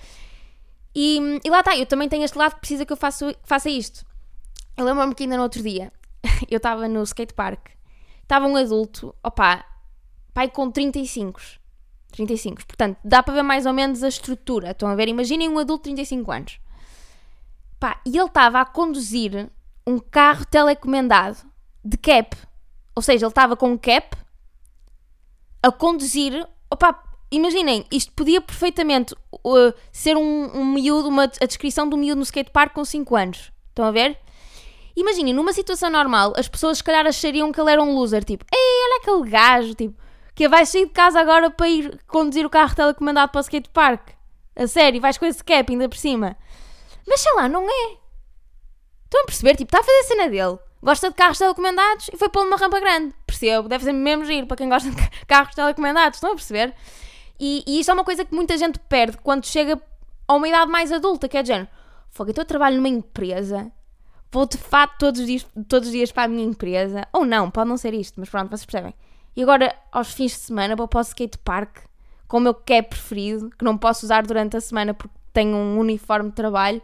E, 0.95 1.39
e 1.43 1.49
lá 1.49 1.59
está, 1.59 1.75
eu 1.75 1.85
também 1.85 2.07
tenho 2.07 2.23
este 2.23 2.37
lado 2.37 2.55
que 2.55 2.59
precisa 2.59 2.85
que 2.85 2.93
eu 2.93 2.97
faça, 2.97 3.35
faça 3.43 3.69
isto. 3.69 4.05
Eu 4.77 4.85
lembro-me 4.85 5.15
que 5.15 5.23
ainda 5.23 5.37
no 5.37 5.43
outro 5.43 5.61
dia 5.61 5.91
eu 6.49 6.57
estava 6.57 6.87
no 6.87 7.01
skatepark, 7.03 7.69
estava 8.21 8.45
um 8.47 8.55
adulto, 8.55 9.15
opá, 9.23 9.65
pai 10.33 10.49
com 10.49 10.69
35. 10.69 11.39
35. 12.11 12.65
Portanto, 12.67 12.97
dá 13.03 13.23
para 13.23 13.33
ver 13.33 13.43
mais 13.43 13.65
ou 13.65 13.73
menos 13.73 14.03
a 14.03 14.07
estrutura. 14.07 14.71
Estão 14.71 14.87
a 14.87 14.95
ver? 14.95 15.07
Imaginem 15.07 15.49
um 15.49 15.57
adulto 15.57 15.89
de 15.89 15.95
35 15.95 16.31
anos. 16.31 16.59
Pá, 17.79 17.99
e 18.05 18.17
ele 18.17 18.27
estava 18.27 18.61
a 18.61 18.65
conduzir 18.65 19.49
um 19.85 19.99
carro 19.99 20.45
telecomendado 20.45 21.37
de 21.83 21.97
cap. 21.97 22.35
Ou 22.95 23.01
seja, 23.01 23.25
ele 23.25 23.31
estava 23.31 23.55
com 23.55 23.71
um 23.71 23.77
cap 23.77 24.15
a 25.61 25.71
conduzir. 25.71 26.47
Opa, 26.69 27.01
imaginem, 27.31 27.85
isto 27.91 28.11
podia 28.13 28.41
perfeitamente 28.41 29.13
uh, 29.13 29.73
ser 29.91 30.15
um, 30.17 30.57
um 30.57 30.65
miúdo, 30.65 31.09
uma, 31.09 31.23
a 31.23 31.45
descrição 31.45 31.87
de 31.87 31.95
um 31.95 31.97
miúdo 31.97 32.17
no 32.17 32.23
skatepark 32.23 32.73
com 32.73 32.85
5 32.85 33.15
anos. 33.15 33.51
Estão 33.69 33.85
a 33.85 33.91
ver? 33.91 34.17
Imaginem, 34.95 35.33
numa 35.33 35.53
situação 35.53 35.89
normal, 35.89 36.33
as 36.37 36.47
pessoas 36.47 36.77
se 36.77 36.83
calhar 36.83 37.05
achariam 37.07 37.51
que 37.51 37.59
ele 37.59 37.71
era 37.71 37.81
um 37.81 37.95
loser. 37.95 38.23
Tipo, 38.23 38.45
ei, 38.53 38.59
olha 38.85 39.01
aquele 39.01 39.29
gajo, 39.31 39.73
tipo, 39.73 39.99
que 40.35 40.47
vai 40.47 40.65
sair 40.65 40.85
de 40.85 40.91
casa 40.91 41.19
agora 41.19 41.49
para 41.49 41.67
ir 41.67 41.99
conduzir 42.07 42.45
o 42.45 42.49
carro 42.49 42.75
telecomandado 42.75 43.31
para 43.31 43.39
o 43.39 43.41
skatepark. 43.41 44.09
A 44.55 44.67
sério, 44.67 45.01
vais 45.01 45.17
com 45.17 45.25
esse 45.25 45.43
cap 45.43 45.71
ainda 45.71 45.89
por 45.89 45.97
cima. 45.97 46.37
Mas 47.07 47.21
sei 47.21 47.33
lá, 47.33 47.49
não 47.49 47.67
é. 47.67 48.02
Estão 49.13 49.21
a 49.21 49.25
perceber? 49.25 49.55
Tipo, 49.55 49.67
está 49.67 49.79
a 49.79 49.83
fazer 49.83 49.99
a 49.99 50.03
cena 50.05 50.29
dele. 50.29 50.57
Gosta 50.81 51.09
de 51.09 51.15
carros 51.15 51.37
telecomandados 51.37 52.09
e 52.11 52.17
foi 52.17 52.29
pô-lo 52.29 52.45
numa 52.45 52.57
rampa 52.57 52.79
grande. 52.79 53.13
Percebo, 53.27 53.69
deve 53.69 53.83
ser 53.83 53.93
mesmo 53.93 54.25
giro 54.25 54.47
para 54.47 54.57
quem 54.57 54.67
gosta 54.67 54.89
de 54.89 55.09
carros 55.27 55.53
telecomandados. 55.53 56.17
Estão 56.17 56.31
a 56.31 56.35
perceber? 56.35 56.73
E, 57.39 57.63
e 57.67 57.79
isto 57.79 57.91
é 57.91 57.93
uma 57.93 58.03
coisa 58.03 58.25
que 58.25 58.33
muita 58.33 58.57
gente 58.57 58.79
perde 58.79 59.17
quando 59.17 59.45
chega 59.45 59.79
a 60.27 60.33
uma 60.33 60.47
idade 60.47 60.71
mais 60.71 60.91
adulta, 60.91 61.29
que 61.29 61.37
é 61.37 61.43
de 61.43 61.49
género. 61.49 61.67
Fogo, 62.09 62.31
então 62.31 62.41
eu 62.41 62.47
trabalho 62.47 62.77
numa 62.77 62.87
empresa, 62.87 63.71
vou 64.31 64.47
de 64.47 64.57
fato 64.57 64.97
todos 64.97 65.21
os, 65.21 65.27
dias, 65.27 65.45
todos 65.67 65.89
os 65.89 65.93
dias 65.93 66.11
para 66.11 66.23
a 66.23 66.27
minha 66.27 66.43
empresa. 66.43 67.07
Ou 67.13 67.23
não, 67.23 67.51
pode 67.51 67.69
não 67.69 67.77
ser 67.77 67.93
isto, 67.93 68.19
mas 68.19 68.29
pronto, 68.29 68.49
vocês 68.49 68.65
percebem. 68.65 68.95
E 69.35 69.43
agora, 69.43 69.75
aos 69.91 70.11
fins 70.11 70.31
de 70.31 70.39
semana, 70.39 70.75
vou 70.75 70.87
para 70.87 70.97
o 70.97 71.01
skatepark 71.01 71.81
com 72.27 72.37
o 72.37 72.41
meu 72.41 72.55
cap 72.55 72.89
preferido, 72.89 73.51
que 73.51 73.63
não 73.63 73.77
posso 73.77 74.07
usar 74.07 74.25
durante 74.25 74.57
a 74.57 74.61
semana 74.61 74.91
porque 74.91 75.13
tenho 75.31 75.55
um 75.55 75.77
uniforme 75.77 76.29
de 76.29 76.35
trabalho 76.35 76.81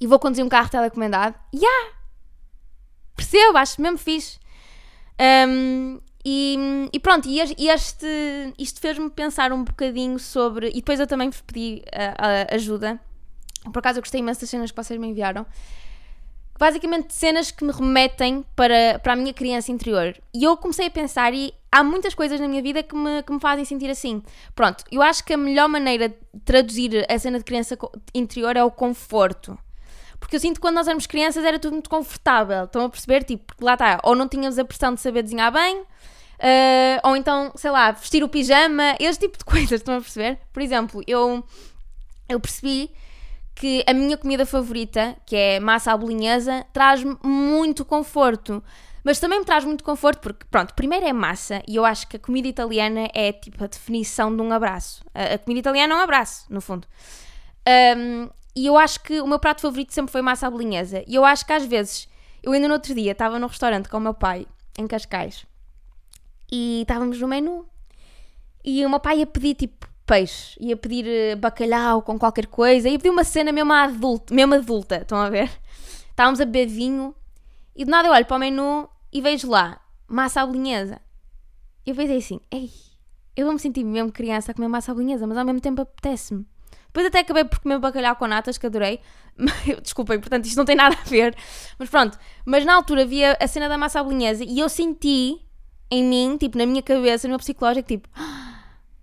e 0.00 0.06
vou 0.06 0.18
conduzir 0.18 0.44
um 0.44 0.48
carro 0.48 0.68
telecomendado. 0.68 1.34
Ya! 1.54 1.60
Yeah! 1.60 1.98
Percebo, 3.16 3.58
acho 3.58 3.82
mesmo 3.82 3.98
fixe. 3.98 4.38
Um, 5.20 6.00
e, 6.24 6.88
e, 6.92 7.00
pronto, 7.00 7.28
e 7.28 7.68
este, 7.68 8.06
isto 8.58 8.80
fez-me 8.80 9.10
pensar 9.10 9.52
um 9.52 9.64
bocadinho 9.64 10.18
sobre. 10.18 10.68
E 10.68 10.74
depois 10.74 11.00
eu 11.00 11.06
também 11.06 11.30
vos 11.30 11.40
pedi 11.40 11.82
uh, 11.86 12.54
ajuda. 12.54 13.00
Por 13.72 13.78
acaso 13.80 13.98
eu 13.98 14.02
gostei 14.02 14.20
imenso 14.20 14.40
das 14.40 14.50
cenas 14.50 14.70
que 14.70 14.76
vocês 14.76 14.98
me 15.00 15.08
enviaram. 15.08 15.44
Basicamente, 16.58 17.14
cenas 17.14 17.52
que 17.52 17.64
me 17.64 17.72
remetem 17.72 18.44
para, 18.56 18.98
para 19.00 19.12
a 19.12 19.16
minha 19.16 19.32
criança 19.32 19.70
interior. 19.70 20.14
E 20.34 20.42
eu 20.42 20.56
comecei 20.56 20.86
a 20.86 20.90
pensar, 20.90 21.32
e 21.32 21.54
há 21.70 21.84
muitas 21.84 22.14
coisas 22.14 22.40
na 22.40 22.48
minha 22.48 22.60
vida 22.60 22.82
que 22.82 22.96
me, 22.96 23.22
que 23.22 23.32
me 23.32 23.38
fazem 23.38 23.64
sentir 23.64 23.88
assim. 23.88 24.22
Pronto, 24.56 24.84
eu 24.90 25.00
acho 25.00 25.24
que 25.24 25.32
a 25.32 25.36
melhor 25.36 25.68
maneira 25.68 26.08
de 26.08 26.16
traduzir 26.44 27.06
a 27.08 27.18
cena 27.18 27.38
de 27.38 27.44
criança 27.44 27.78
interior 28.12 28.56
é 28.56 28.64
o 28.64 28.72
conforto. 28.72 29.56
Porque 30.18 30.36
eu 30.36 30.40
sinto 30.40 30.56
que 30.56 30.60
quando 30.60 30.74
nós 30.74 30.86
éramos 30.86 31.06
crianças 31.06 31.44
era 31.44 31.58
tudo 31.58 31.72
muito 31.72 31.88
confortável. 31.88 32.64
Estão 32.64 32.84
a 32.84 32.88
perceber? 32.88 33.24
Tipo, 33.24 33.54
lá 33.60 33.74
está, 33.74 34.00
ou 34.02 34.14
não 34.14 34.28
tínhamos 34.28 34.58
a 34.58 34.64
pressão 34.64 34.94
de 34.94 35.00
saber 35.00 35.22
desenhar 35.22 35.52
bem, 35.52 35.80
uh, 35.80 35.86
ou 37.04 37.16
então, 37.16 37.52
sei 37.54 37.70
lá, 37.70 37.92
vestir 37.92 38.22
o 38.22 38.28
pijama, 38.28 38.96
esse 38.98 39.18
tipo 39.18 39.38
de 39.38 39.44
coisas. 39.46 39.80
Estão 39.80 39.96
a 39.96 40.00
perceber? 40.00 40.38
Por 40.52 40.62
exemplo, 40.62 41.02
eu, 41.06 41.44
eu 42.28 42.40
percebi 42.40 42.90
que 43.54 43.84
a 43.86 43.92
minha 43.92 44.16
comida 44.16 44.46
favorita, 44.46 45.16
que 45.26 45.34
é 45.34 45.60
massa 45.60 45.92
à 45.92 45.96
bolinhesa, 45.96 46.64
traz-me 46.72 47.16
muito 47.22 47.84
conforto. 47.84 48.62
Mas 49.02 49.18
também 49.18 49.38
me 49.38 49.44
traz 49.44 49.64
muito 49.64 49.82
conforto 49.82 50.20
porque, 50.20 50.46
pronto, 50.50 50.74
primeiro 50.74 51.06
é 51.06 51.12
massa 51.12 51.62
e 51.66 51.76
eu 51.76 51.84
acho 51.84 52.06
que 52.06 52.16
a 52.16 52.20
comida 52.20 52.46
italiana 52.46 53.08
é 53.14 53.32
tipo 53.32 53.62
a 53.64 53.66
definição 53.66 54.34
de 54.34 54.42
um 54.42 54.52
abraço. 54.52 55.04
A, 55.14 55.34
a 55.34 55.38
comida 55.38 55.60
italiana 55.60 55.94
é 55.94 55.96
um 55.96 56.00
abraço, 56.00 56.44
no 56.50 56.60
fundo. 56.60 56.86
Um, 57.96 58.28
e 58.58 58.66
eu 58.66 58.76
acho 58.76 59.00
que 59.04 59.20
o 59.20 59.26
meu 59.26 59.38
prato 59.38 59.60
favorito 59.60 59.94
sempre 59.94 60.10
foi 60.10 60.20
massa 60.20 60.48
à 60.48 60.50
bolinhesa. 60.50 61.04
E 61.06 61.14
eu 61.14 61.24
acho 61.24 61.46
que 61.46 61.52
às 61.52 61.64
vezes, 61.64 62.08
eu 62.42 62.50
ainda 62.50 62.66
no 62.66 62.74
outro 62.74 62.92
dia 62.92 63.12
estava 63.12 63.38
no 63.38 63.46
restaurante 63.46 63.88
com 63.88 63.98
o 63.98 64.00
meu 64.00 64.14
pai, 64.14 64.48
em 64.76 64.84
Cascais, 64.84 65.46
e 66.50 66.80
estávamos 66.82 67.20
no 67.20 67.28
menu, 67.28 67.64
e 68.64 68.84
o 68.84 68.90
meu 68.90 68.98
pai 68.98 69.20
ia 69.20 69.26
pedir 69.26 69.54
tipo 69.54 69.86
peixe, 70.04 70.56
ia 70.60 70.76
pedir 70.76 71.06
eh, 71.06 71.36
bacalhau 71.36 72.02
com 72.02 72.18
qualquer 72.18 72.46
coisa, 72.46 72.88
ia 72.88 72.98
pedir 72.98 73.10
uma 73.10 73.22
cena 73.22 73.52
mesmo 73.52 73.72
adulta, 73.72 74.34
mesmo 74.34 74.54
adulta, 74.54 74.96
estão 74.96 75.18
a 75.18 75.30
ver? 75.30 75.48
Estávamos 76.10 76.40
a 76.40 76.44
beber 76.44 76.66
vinho 76.66 77.14
E 77.76 77.84
de 77.84 77.90
nada 77.90 78.08
eu 78.08 78.12
olho 78.12 78.26
para 78.26 78.36
o 78.36 78.40
menu 78.40 78.88
e 79.12 79.20
vejo 79.20 79.48
lá 79.48 79.80
massa 80.08 80.40
à 80.40 80.46
bolonhesa. 80.46 81.00
Eu 81.86 81.94
pensei 81.94 82.16
assim, 82.16 82.40
ei, 82.50 82.72
eu 83.36 83.44
vou 83.44 83.54
me 83.54 83.60
sentir 83.60 83.84
mesmo 83.84 84.10
criança 84.10 84.50
a 84.50 84.54
comer 84.54 84.66
massa 84.66 84.90
à 84.90 84.94
bolonhesa, 84.96 85.28
mas 85.28 85.38
ao 85.38 85.44
mesmo 85.44 85.60
tempo 85.60 85.82
apetece-me. 85.82 86.44
Depois 86.88 87.06
até 87.06 87.20
acabei 87.20 87.44
por 87.44 87.60
comer 87.60 87.78
bacalhau 87.78 88.16
com 88.16 88.26
natas, 88.26 88.58
que 88.58 88.66
adorei. 88.66 89.00
Desculpem, 89.82 90.18
portanto, 90.18 90.46
isto 90.46 90.56
não 90.56 90.64
tem 90.64 90.74
nada 90.74 90.96
a 91.00 91.08
ver. 91.08 91.36
Mas 91.78 91.88
pronto. 91.88 92.18
Mas 92.44 92.64
na 92.64 92.74
altura 92.74 93.02
havia 93.02 93.36
a 93.40 93.46
cena 93.46 93.68
da 93.68 93.78
massa 93.78 94.00
à 94.00 94.04
e 94.44 94.58
eu 94.58 94.68
senti 94.68 95.40
em 95.90 96.04
mim, 96.04 96.36
tipo, 96.38 96.58
na 96.58 96.66
minha 96.66 96.82
cabeça, 96.82 97.26
no 97.26 97.32
meu 97.32 97.38
psicológico, 97.38 97.88
tipo... 97.88 98.08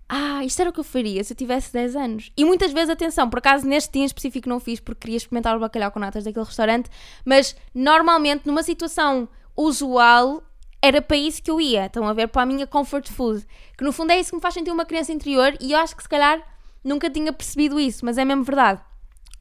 Ah, 0.08 0.44
isto 0.44 0.60
era 0.60 0.70
o 0.70 0.72
que 0.72 0.78
eu 0.78 0.84
faria 0.84 1.24
se 1.24 1.32
eu 1.32 1.36
tivesse 1.36 1.72
10 1.72 1.96
anos. 1.96 2.32
E 2.36 2.44
muitas 2.44 2.72
vezes, 2.72 2.90
atenção, 2.90 3.28
por 3.28 3.40
acaso 3.40 3.66
neste 3.66 3.92
dia 3.92 4.02
em 4.02 4.06
específico 4.06 4.48
não 4.48 4.60
fiz 4.60 4.78
porque 4.78 5.00
queria 5.00 5.16
experimentar 5.16 5.56
o 5.56 5.60
bacalhau 5.60 5.90
com 5.90 5.98
natas 5.98 6.22
daquele 6.22 6.44
restaurante, 6.44 6.88
mas 7.24 7.56
normalmente 7.74 8.46
numa 8.46 8.62
situação 8.62 9.28
usual 9.56 10.44
era 10.80 11.02
para 11.02 11.16
isso 11.16 11.42
que 11.42 11.50
eu 11.50 11.60
ia. 11.60 11.86
Estão 11.86 12.06
a 12.06 12.12
ver? 12.12 12.28
Para 12.28 12.42
a 12.42 12.46
minha 12.46 12.66
comfort 12.66 13.10
food. 13.10 13.44
Que 13.76 13.82
no 13.82 13.90
fundo 13.90 14.12
é 14.12 14.20
isso 14.20 14.30
que 14.30 14.36
me 14.36 14.42
faz 14.42 14.54
sentir 14.54 14.70
uma 14.70 14.84
criança 14.84 15.12
interior 15.12 15.56
e 15.60 15.72
eu 15.72 15.78
acho 15.78 15.96
que 15.96 16.02
se 16.02 16.08
calhar 16.08 16.40
nunca 16.86 17.10
tinha 17.10 17.32
percebido 17.32 17.78
isso, 17.78 18.04
mas 18.04 18.16
é 18.16 18.24
mesmo 18.24 18.44
verdade. 18.44 18.80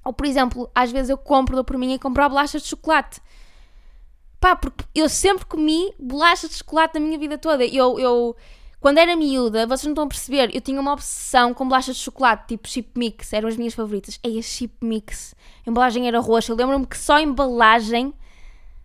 Ou 0.04 0.14
por 0.14 0.26
exemplo, 0.26 0.70
às 0.74 0.92
vezes 0.92 1.10
eu 1.10 1.18
compro, 1.18 1.56
dou 1.56 1.64
por 1.64 1.78
mim 1.78 1.94
e 1.94 2.00
compro 2.00 2.28
bolachas 2.30 2.62
de 2.62 2.68
chocolate. 2.68 3.22
Pá, 4.40 4.56
porque 4.56 4.84
eu 4.94 5.10
sempre 5.10 5.46
comi 5.46 5.94
bolachas 6.00 6.50
de 6.50 6.58
chocolate 6.58 6.96
na 6.96 7.00
minha 7.00 7.18
vida 7.18 7.38
toda. 7.38 7.66
Eu, 7.66 8.00
eu 8.00 8.36
quando 8.80 9.00
era 9.00 9.16
miúda, 9.16 9.66
vocês 9.66 9.86
não 9.86 9.94
estão 9.94 10.04
a 10.04 10.08
perceber, 10.08 10.54
eu 10.54 10.62
tinha 10.62 10.80
uma 10.80 10.94
obsessão 10.94 11.56
com 11.56 11.68
bolachas 11.68 11.96
de 11.96 12.04
chocolate, 12.04 12.50
tipo 12.50 12.68
chip 12.68 12.92
mix, 12.96 13.34
eram 13.34 13.50
as 13.50 13.58
minhas 13.58 13.74
favoritas. 13.74 14.20
Ei, 14.24 14.38
a 14.38 14.42
chip 14.44 14.76
mix. 14.80 15.34
A 15.66 15.70
embalagem 15.70 16.08
era 16.08 16.20
roxa. 16.20 16.52
Eu 16.52 16.56
lembro-me 16.56 16.86
que 16.86 16.98
só 16.98 17.16
a 17.16 17.22
embalagem 17.22 18.14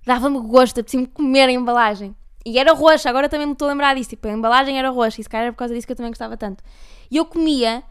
dava-me 0.06 0.40
gosto, 0.40 0.80
apetecia-me 0.80 1.06
comer 1.06 1.48
a 1.48 1.52
embalagem. 1.52 2.16
E 2.46 2.58
era 2.58 2.72
roxa, 2.72 3.10
agora 3.10 3.28
também 3.28 3.46
me 3.46 3.52
estou 3.52 3.68
a 3.68 3.72
lembrar 3.72 3.94
disso. 3.94 4.10
Tipo, 4.10 4.28
a 4.28 4.32
embalagem 4.32 4.78
era 4.78 4.88
roxa 4.88 5.20
e 5.20 5.24
se 5.24 5.28
calhar 5.28 5.44
era 5.44 5.52
por 5.52 5.58
causa 5.58 5.74
disso 5.74 5.86
que 5.86 5.92
eu 5.92 5.96
também 5.96 6.10
gostava 6.10 6.36
tanto. 6.36 6.64
E 7.10 7.18
eu 7.18 7.26
comia, 7.26 7.82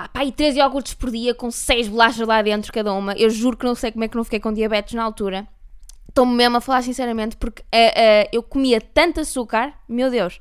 pá, 0.00 0.08
pá, 0.08 0.24
e 0.24 0.32
13 0.32 0.58
iogurtes 0.58 0.94
por 0.94 1.10
dia 1.10 1.34
com 1.34 1.50
6 1.50 1.88
bolachas 1.88 2.26
lá 2.26 2.40
dentro 2.40 2.72
cada 2.72 2.92
uma. 2.92 3.12
Eu 3.14 3.28
juro 3.30 3.56
que 3.56 3.64
não 3.64 3.74
sei 3.74 3.92
como 3.92 4.04
é 4.04 4.08
que 4.08 4.16
não 4.16 4.24
fiquei 4.24 4.40
com 4.40 4.52
diabetes 4.52 4.94
na 4.94 5.02
altura. 5.02 5.46
Estou-me 6.08 6.34
mesmo 6.34 6.56
a 6.56 6.60
falar 6.60 6.82
sinceramente 6.82 7.36
porque 7.36 7.62
uh, 7.62 7.64
uh, 7.64 8.28
eu 8.32 8.42
comia 8.42 8.80
tanto 8.80 9.20
açúcar, 9.20 9.74
meu 9.88 10.10
Deus. 10.10 10.40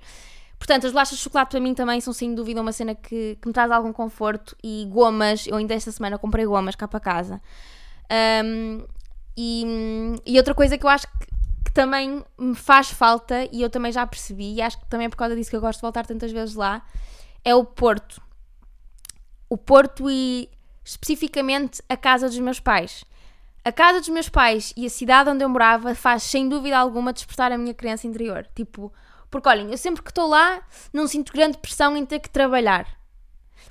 Portanto, 0.57 0.85
as 0.87 0.91
bolachas 0.91 1.17
de 1.17 1.23
chocolate 1.23 1.51
para 1.51 1.59
mim 1.59 1.73
também 1.73 2.01
são 2.01 2.11
sem 2.11 2.33
dúvida 2.33 2.61
uma 2.61 2.71
cena 2.71 2.93
que, 2.95 3.37
que 3.41 3.47
me 3.47 3.53
traz 3.53 3.71
algum 3.71 3.93
conforto. 3.93 4.55
E 4.63 4.87
gomas, 4.89 5.47
eu 5.47 5.55
ainda 5.55 5.73
esta 5.73 5.91
semana 5.91 6.17
comprei 6.17 6.45
gomas 6.45 6.75
cá 6.75 6.87
para 6.87 6.99
casa. 6.99 7.41
Um, 8.43 8.83
e, 9.37 9.65
e 10.25 10.37
outra 10.37 10.53
coisa 10.53 10.77
que 10.77 10.85
eu 10.85 10.89
acho 10.89 11.07
que 11.07 11.29
que 11.63 11.73
também 11.73 12.25
me 12.35 12.55
faz 12.55 12.89
falta 12.89 13.47
e 13.51 13.61
eu 13.61 13.69
também 13.69 13.91
já 13.91 14.05
percebi, 14.07 14.55
e 14.55 14.61
acho 14.61 14.79
que 14.79 14.87
também 14.87 15.05
é 15.05 15.09
por 15.09 15.17
causa 15.17 15.35
disso 15.35 15.51
que 15.51 15.55
eu 15.55 15.61
gosto 15.61 15.77
de 15.77 15.83
voltar 15.83 16.03
tantas 16.03 16.31
vezes 16.31 16.55
lá, 16.55 16.81
é 17.45 17.53
o 17.53 17.63
Porto. 17.63 18.19
O 19.49 19.57
Porto 19.57 20.09
e 20.09 20.49
especificamente 20.83 21.81
a 21.89 21.97
casa 21.97 22.27
dos 22.27 22.39
meus 22.39 22.59
pais. 22.59 23.03
A 23.65 23.71
casa 23.71 23.99
dos 23.99 24.09
meus 24.09 24.29
pais 24.29 24.73
e 24.77 24.85
a 24.85 24.89
cidade 24.89 25.29
onde 25.29 25.43
eu 25.43 25.49
morava 25.49 25.93
faz 25.93 26.23
sem 26.23 26.47
dúvida 26.47 26.77
alguma 26.77 27.11
despertar 27.11 27.51
a 27.51 27.57
minha 27.57 27.73
criança 27.73 28.07
interior. 28.07 28.47
Tipo, 28.55 28.93
porque 29.29 29.49
olhem, 29.49 29.69
eu 29.71 29.77
sempre 29.77 30.01
que 30.01 30.11
estou 30.11 30.27
lá 30.27 30.61
não 30.93 31.07
sinto 31.07 31.33
grande 31.33 31.57
pressão 31.57 31.97
em 31.97 32.05
ter 32.05 32.19
que 32.19 32.29
trabalhar 32.29 32.99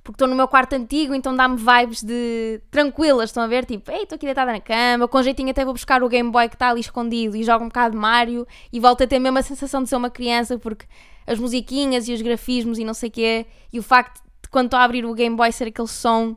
porque 0.03 0.17
estou 0.17 0.29
no 0.29 0.35
meu 0.35 0.49
quarto 0.49 0.75
antigo, 0.75 1.15
então 1.15 1.35
dá-me 1.35 1.57
vibes 1.57 2.03
de 2.03 2.61
tranquilas, 2.71 3.31
estão 3.31 3.43
a 3.43 3.47
ver? 3.47 3.65
Tipo, 3.65 3.91
ei, 3.91 4.03
estou 4.03 4.17
aqui 4.17 4.27
deitada 4.27 4.53
na 4.53 4.61
cama, 4.61 5.09
com 5.09 5.23
jeitinho 5.23 5.51
até 5.51 5.65
vou 5.65 5.75
buscar 5.75 6.03
o 6.03 6.09
Game 6.09 6.31
Boy 6.31 6.49
que 6.49 6.55
está 6.55 6.71
ali 6.71 6.81
escondido 6.81 7.37
e 7.37 7.45
jogo 7.45 7.65
um 7.65 7.69
bocado 7.69 7.93
de 7.93 7.99
Mario 7.99 8.47
e 8.73 8.81
volto 8.81 9.05
a 9.05 9.07
ter 9.07 9.19
mesmo 9.19 9.39
a 9.39 9.43
sensação 9.43 9.83
de 9.83 9.89
ser 9.89 9.97
uma 9.97 10.11
criança, 10.11 10.59
porque 10.59 10.87
as 11.27 11.39
musiquinhas 11.39 12.09
e 12.09 12.13
os 12.13 12.23
grafismos 12.23 12.79
e 12.79 12.85
não 12.85 12.95
sei 12.95 13.09
o 13.09 13.13
quê, 13.13 13.47
e 13.73 13.79
o 13.79 13.83
facto 13.83 14.23
de 14.49 14.51
quando 14.51 14.67
estou 14.67 14.81
a 14.81 14.85
abrir 14.85 15.05
o 15.05 15.13
Game 15.13 15.37
Boy 15.37 15.53
ser 15.53 15.69
aquele 15.69 15.89
som 15.89 16.37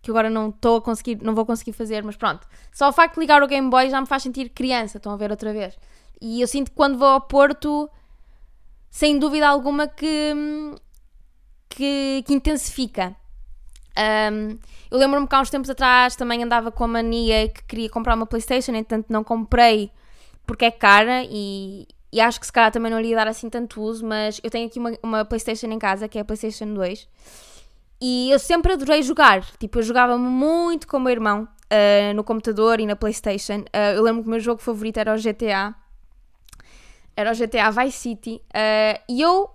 que 0.00 0.10
agora 0.10 0.30
não 0.30 0.48
estou 0.48 0.76
a 0.78 0.82
conseguir, 0.82 1.18
não 1.22 1.34
vou 1.34 1.44
conseguir 1.44 1.72
fazer, 1.72 2.02
mas 2.02 2.16
pronto. 2.16 2.46
Só 2.72 2.88
o 2.88 2.92
facto 2.92 3.14
de 3.14 3.20
ligar 3.20 3.42
o 3.42 3.46
Game 3.46 3.68
Boy 3.68 3.90
já 3.90 4.00
me 4.00 4.06
faz 4.06 4.22
sentir 4.22 4.48
criança, 4.48 4.96
estão 4.96 5.12
a 5.12 5.16
ver 5.16 5.30
outra 5.30 5.52
vez. 5.52 5.76
E 6.20 6.40
eu 6.40 6.48
sinto 6.48 6.70
que 6.70 6.76
quando 6.76 6.98
vou 6.98 7.08
ao 7.08 7.20
Porto, 7.20 7.88
sem 8.90 9.18
dúvida 9.18 9.48
alguma 9.48 9.86
que 9.86 10.34
que, 11.68 12.22
que 12.26 12.34
intensifica. 12.34 13.16
Um, 14.32 14.58
eu 14.90 14.98
lembro-me 14.98 15.26
que 15.26 15.34
há 15.34 15.40
uns 15.40 15.50
tempos 15.50 15.70
atrás 15.70 16.16
também 16.16 16.42
andava 16.42 16.70
com 16.70 16.84
a 16.84 16.88
mania 16.88 17.48
que 17.48 17.62
queria 17.64 17.90
comprar 17.90 18.14
uma 18.14 18.26
Playstation, 18.26 18.72
entanto 18.72 19.06
não 19.08 19.22
comprei 19.22 19.90
porque 20.46 20.64
é 20.64 20.70
cara 20.70 21.22
e, 21.24 21.86
e 22.12 22.20
acho 22.20 22.38
que 22.38 22.46
se 22.46 22.52
calhar 22.52 22.70
também 22.70 22.92
não 22.92 23.00
lhe 23.00 23.08
ia 23.08 23.16
dar 23.16 23.26
assim 23.26 23.48
tanto 23.48 23.80
uso, 23.80 24.04
mas 24.04 24.38
eu 24.44 24.50
tenho 24.50 24.66
aqui 24.66 24.78
uma, 24.78 24.92
uma 25.02 25.24
Playstation 25.24 25.68
em 25.68 25.78
casa, 25.78 26.06
que 26.06 26.18
é 26.18 26.20
a 26.20 26.24
Playstation 26.24 26.74
2, 26.74 27.08
e 28.00 28.30
eu 28.30 28.38
sempre 28.38 28.74
adorei 28.74 29.02
jogar, 29.02 29.44
tipo, 29.58 29.78
eu 29.78 29.82
jogava 29.82 30.18
muito 30.18 30.86
com 30.86 30.98
o 30.98 31.00
meu 31.00 31.12
irmão 31.12 31.44
uh, 31.44 32.14
no 32.14 32.22
computador 32.22 32.80
e 32.80 32.86
na 32.86 32.94
Playstation, 32.94 33.60
uh, 33.60 33.94
eu 33.94 34.02
lembro 34.02 34.22
que 34.22 34.28
o 34.28 34.30
meu 34.30 34.40
jogo 34.40 34.60
favorito 34.60 34.98
era 34.98 35.14
o 35.14 35.16
GTA, 35.16 35.74
era 37.16 37.32
o 37.32 37.34
GTA 37.34 37.70
Vice 37.70 37.98
City, 37.98 38.42
uh, 38.48 39.02
e 39.08 39.22
eu 39.22 39.48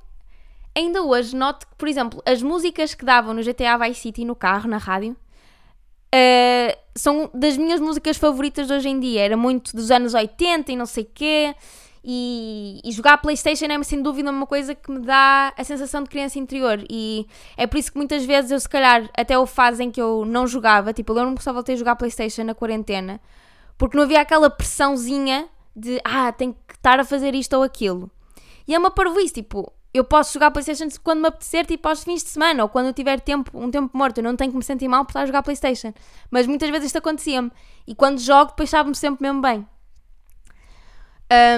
ainda 0.75 1.03
hoje 1.03 1.35
noto 1.35 1.67
que, 1.67 1.75
por 1.75 1.87
exemplo, 1.87 2.23
as 2.25 2.41
músicas 2.41 2.95
que 2.95 3.05
davam 3.05 3.35
no 3.35 3.43
GTA 3.43 3.77
Vice 3.77 4.01
City 4.01 4.25
no 4.25 4.35
carro, 4.35 4.67
na 4.67 4.77
rádio, 4.77 5.15
são 6.95 7.29
das 7.33 7.57
minhas 7.57 7.79
músicas 7.79 8.17
favoritas 8.17 8.67
de 8.67 8.73
hoje 8.73 8.89
em 8.89 8.99
dia. 8.99 9.21
Era 9.21 9.37
muito 9.37 9.75
dos 9.75 9.91
anos 9.91 10.13
80 10.13 10.71
e 10.71 10.75
não 10.75 10.85
sei 10.85 11.03
quê. 11.03 11.55
E, 12.03 12.79
e 12.83 12.91
jogar 12.91 13.17
Playstation 13.17 13.65
é 13.65 13.83
sem 13.83 14.01
dúvida 14.01 14.31
uma 14.31 14.45
coisa 14.45 14.73
que 14.73 14.89
me 14.89 14.99
dá 14.99 15.53
a 15.57 15.63
sensação 15.63 16.03
de 16.03 16.09
criança 16.09 16.39
interior 16.39 16.83
e 16.89 17.27
é 17.57 17.67
por 17.67 17.77
isso 17.77 17.91
que 17.91 17.97
muitas 17.97 18.23
vezes 18.23 18.51
eu 18.51 18.59
se 18.59 18.69
calhar 18.69 19.09
até 19.17 19.37
o 19.37 19.45
fase 19.45 19.83
em 19.83 19.91
que 19.91 20.01
eu 20.01 20.23
não 20.25 20.47
jogava, 20.47 20.93
tipo 20.93 21.11
eu 21.11 21.15
lembro-me 21.15 21.37
que 21.37 21.43
só 21.43 21.51
voltei 21.51 21.75
a 21.75 21.77
jogar 21.77 21.95
Playstation 21.95 22.43
na 22.43 22.55
quarentena 22.55 23.19
porque 23.77 23.97
não 23.97 24.03
havia 24.03 24.21
aquela 24.21 24.49
pressãozinha 24.49 25.49
de 25.75 25.99
ah, 26.03 26.31
tenho 26.31 26.55
que 26.67 26.75
estar 26.75 26.99
a 26.99 27.03
fazer 27.03 27.35
isto 27.35 27.53
ou 27.53 27.63
aquilo 27.63 28.09
e 28.67 28.73
é 28.73 28.77
uma 28.77 28.91
parvoíce, 28.91 29.33
tipo 29.33 29.73
eu 29.97 30.03
posso 30.03 30.33
jogar 30.33 30.51
Playstation 30.51 30.87
quando 31.03 31.21
me 31.21 31.27
apetecer, 31.27 31.65
tipo 31.65 31.87
aos 31.87 32.03
fins 32.03 32.23
de 32.23 32.29
semana, 32.29 32.63
ou 32.63 32.69
quando 32.69 32.87
eu 32.87 32.93
tiver 32.93 33.19
tempo, 33.19 33.51
um 33.53 33.71
tempo 33.71 33.97
morto, 33.97 34.19
eu 34.19 34.23
não 34.23 34.35
tenho 34.35 34.51
que 34.51 34.57
me 34.57 34.63
sentir 34.63 34.87
mal 34.87 35.03
por 35.03 35.11
estar 35.11 35.21
a 35.21 35.25
jogar 35.25 35.41
Playstation. 35.41 35.93
Mas 36.29 36.45
muitas 36.45 36.69
vezes 36.69 36.87
isto 36.87 36.97
acontecia-me. 36.97 37.51
E 37.87 37.95
quando 37.95 38.19
jogo, 38.19 38.51
depois 38.51 38.69
sabe-me 38.69 38.95
sempre 38.95 39.23
mesmo 39.23 39.41
bem. 39.41 39.65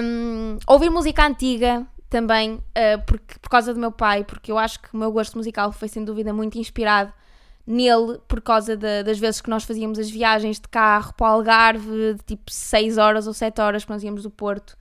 Um, 0.02 0.58
ouvir 0.66 0.90
música 0.90 1.26
antiga 1.26 1.86
também, 2.08 2.54
uh, 2.54 3.02
porque, 3.06 3.38
por 3.40 3.48
causa 3.48 3.72
do 3.72 3.78
meu 3.78 3.92
pai, 3.92 4.24
porque 4.24 4.50
eu 4.50 4.58
acho 4.58 4.80
que 4.80 4.88
o 4.92 4.96
meu 4.96 5.12
gosto 5.12 5.38
musical 5.38 5.70
foi 5.72 5.88
sem 5.88 6.04
dúvida 6.04 6.32
muito 6.32 6.58
inspirado 6.58 7.12
nele, 7.66 8.18
por 8.26 8.40
causa 8.40 8.76
de, 8.76 9.04
das 9.04 9.18
vezes 9.18 9.40
que 9.40 9.48
nós 9.48 9.62
fazíamos 9.62 9.98
as 9.98 10.10
viagens 10.10 10.58
de 10.58 10.68
carro 10.68 11.14
para 11.14 11.26
o 11.26 11.30
Algarve, 11.34 12.14
de 12.14 12.24
tipo 12.26 12.50
6 12.50 12.98
horas 12.98 13.26
ou 13.28 13.32
7 13.32 13.60
horas 13.60 13.84
que 13.84 13.90
nós 13.90 14.02
íamos 14.02 14.24
do 14.24 14.30
Porto 14.30 14.76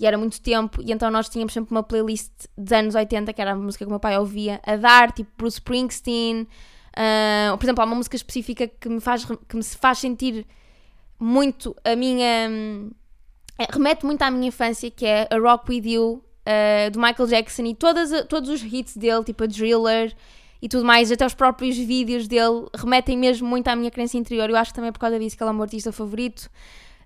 e 0.00 0.06
era 0.06 0.16
muito 0.16 0.40
tempo, 0.40 0.80
e 0.82 0.90
então 0.90 1.10
nós 1.10 1.28
tínhamos 1.28 1.52
sempre 1.52 1.72
uma 1.72 1.82
playlist 1.82 2.32
dos 2.56 2.72
anos 2.72 2.94
80, 2.94 3.34
que 3.34 3.42
era 3.42 3.52
a 3.52 3.54
música 3.54 3.84
que 3.84 3.88
o 3.88 3.90
meu 3.90 4.00
pai 4.00 4.18
ouvia, 4.18 4.58
a 4.64 4.74
dar, 4.76 5.12
tipo 5.12 5.30
Bruce 5.36 5.58
Springsteen. 5.58 6.48
Uh, 6.96 7.56
por 7.58 7.66
exemplo, 7.66 7.82
há 7.82 7.84
uma 7.84 7.96
música 7.96 8.16
específica 8.16 8.66
que 8.66 8.88
me 8.88 8.98
faz, 8.98 9.26
que 9.26 9.56
me 9.56 9.62
faz 9.62 9.98
sentir 9.98 10.46
muito 11.18 11.76
a 11.84 11.94
minha. 11.94 12.48
Um, 13.60 13.64
remete 13.70 14.06
muito 14.06 14.22
à 14.22 14.30
minha 14.30 14.48
infância, 14.48 14.90
que 14.90 15.04
é 15.04 15.28
a 15.30 15.38
Rock 15.38 15.70
With 15.70 15.86
You, 15.86 16.24
uh, 16.46 16.90
do 16.90 16.98
Michael 16.98 17.28
Jackson, 17.28 17.64
e 17.66 17.74
todas, 17.74 18.10
todos 18.26 18.48
os 18.48 18.62
hits 18.62 18.96
dele, 18.96 19.22
tipo 19.22 19.44
a 19.44 19.46
Driller 19.46 20.14
e 20.62 20.68
tudo 20.68 20.84
mais, 20.84 21.12
até 21.12 21.24
os 21.26 21.34
próprios 21.34 21.76
vídeos 21.76 22.26
dele, 22.26 22.66
remetem 22.74 23.16
mesmo 23.16 23.46
muito 23.46 23.68
à 23.68 23.76
minha 23.76 23.90
crença 23.90 24.16
interior. 24.16 24.48
Eu 24.48 24.56
acho 24.56 24.70
que 24.70 24.76
também 24.76 24.88
é 24.88 24.92
por 24.92 24.98
causa 24.98 25.18
disso 25.18 25.36
que 25.36 25.42
ele 25.42 25.48
é 25.48 25.52
o 25.52 25.54
meu 25.54 25.62
artista 25.62 25.92
favorito. 25.92 26.50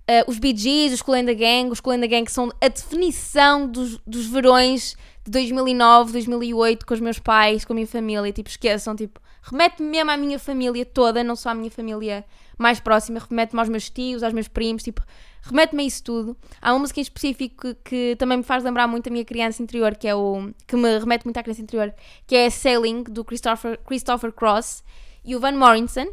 Uh, 0.09 0.31
os 0.31 0.39
Bee 0.39 0.57
Gees, 0.57 0.93
os 0.93 1.03
Cool 1.03 1.17
Gang, 1.25 1.71
os 1.71 1.81
Cool 1.81 1.95
and 1.95 2.07
Gang 2.07 2.31
são 2.31 2.51
a 2.61 2.69
definição 2.69 3.67
dos, 3.67 3.99
dos 4.07 4.27
verões 4.27 4.97
de 5.25 5.31
2009, 5.31 6.13
2008 6.13 6.85
com 6.85 6.95
os 6.95 7.01
meus 7.01 7.19
pais, 7.19 7.65
com 7.65 7.73
a 7.73 7.77
minha 7.77 7.87
família, 7.87 8.31
tipo, 8.31 8.49
esqueçam, 8.49 8.95
tipo, 8.95 9.19
remete-me 9.43 9.89
mesmo 9.89 10.11
à 10.11 10.17
minha 10.17 10.39
família 10.39 10.85
toda, 10.85 11.25
não 11.25 11.35
só 11.35 11.51
à 11.51 11.55
minha 11.55 11.71
família 11.71 12.25
mais 12.59 12.81
próxima, 12.81 13.19
remete-me 13.19 13.61
aos 13.61 13.69
meus 13.69 13.89
tios, 13.89 14.23
aos 14.23 14.35
meus 14.35 14.47
primos, 14.47 14.83
tipo, 14.83 15.03
remete-me 15.45 15.83
a 15.83 15.87
isso 15.87 16.03
tudo. 16.03 16.37
Há 16.61 16.73
uma 16.73 16.81
música 16.81 17.01
em 17.01 17.03
específico 17.03 17.75
que, 17.85 18.17
também 18.17 18.39
me 18.39 18.45
faz 18.45 18.65
lembrar 18.65 18.87
muito 18.87 19.09
a 19.09 19.13
minha 19.13 19.25
criança 19.25 19.63
interior, 19.63 19.95
que 19.95 20.09
é 20.09 20.15
o, 20.15 20.51
que 20.67 20.77
me 20.77 20.99
remete 20.99 21.25
muito 21.25 21.37
à 21.37 21.43
criança 21.43 21.63
interior, 21.63 21.95
que 22.27 22.35
é 22.35 22.51
Sailing, 22.51 23.05
do 23.05 23.25
Christopher, 23.25 23.79
Christopher 23.85 24.33
Cross, 24.33 24.83
e 25.25 25.37
o 25.37 25.41
Van 25.41 25.53
Morrison, 25.53 26.07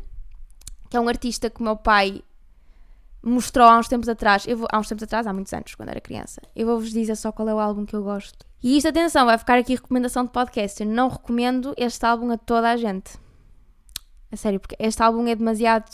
que 0.89 0.97
é 0.97 0.99
um 0.99 1.07
artista 1.07 1.49
que 1.49 1.61
o 1.61 1.63
meu 1.63 1.75
pai 1.75 2.21
mostrou 3.23 3.67
há 3.67 3.77
uns 3.77 3.87
tempos 3.87 4.09
atrás, 4.09 4.45
eu 4.47 4.57
vou, 4.57 4.67
há 4.71 4.79
uns 4.79 4.87
tempos 4.87 5.03
atrás, 5.03 5.27
há 5.27 5.33
muitos 5.33 5.53
anos, 5.53 5.75
quando 5.75 5.89
era 5.89 6.01
criança. 6.01 6.41
Eu 6.55 6.65
vou-vos 6.65 6.91
dizer 6.91 7.15
só 7.15 7.31
qual 7.31 7.47
é 7.47 7.53
o 7.53 7.59
álbum 7.59 7.85
que 7.85 7.95
eu 7.95 8.03
gosto. 8.03 8.45
E 8.63 8.77
isto, 8.77 8.87
atenção, 8.87 9.25
vai 9.25 9.37
ficar 9.37 9.57
aqui 9.57 9.75
recomendação 9.75 10.25
de 10.25 10.31
podcast. 10.31 10.81
Eu 10.81 10.89
não 10.89 11.07
recomendo 11.07 11.73
este 11.77 12.05
álbum 12.05 12.31
a 12.31 12.37
toda 12.37 12.69
a 12.69 12.77
gente. 12.77 13.17
A 14.31 14.35
sério, 14.35 14.59
porque 14.59 14.75
este 14.79 15.01
álbum 15.01 15.27
é 15.27 15.35
demasiado. 15.35 15.89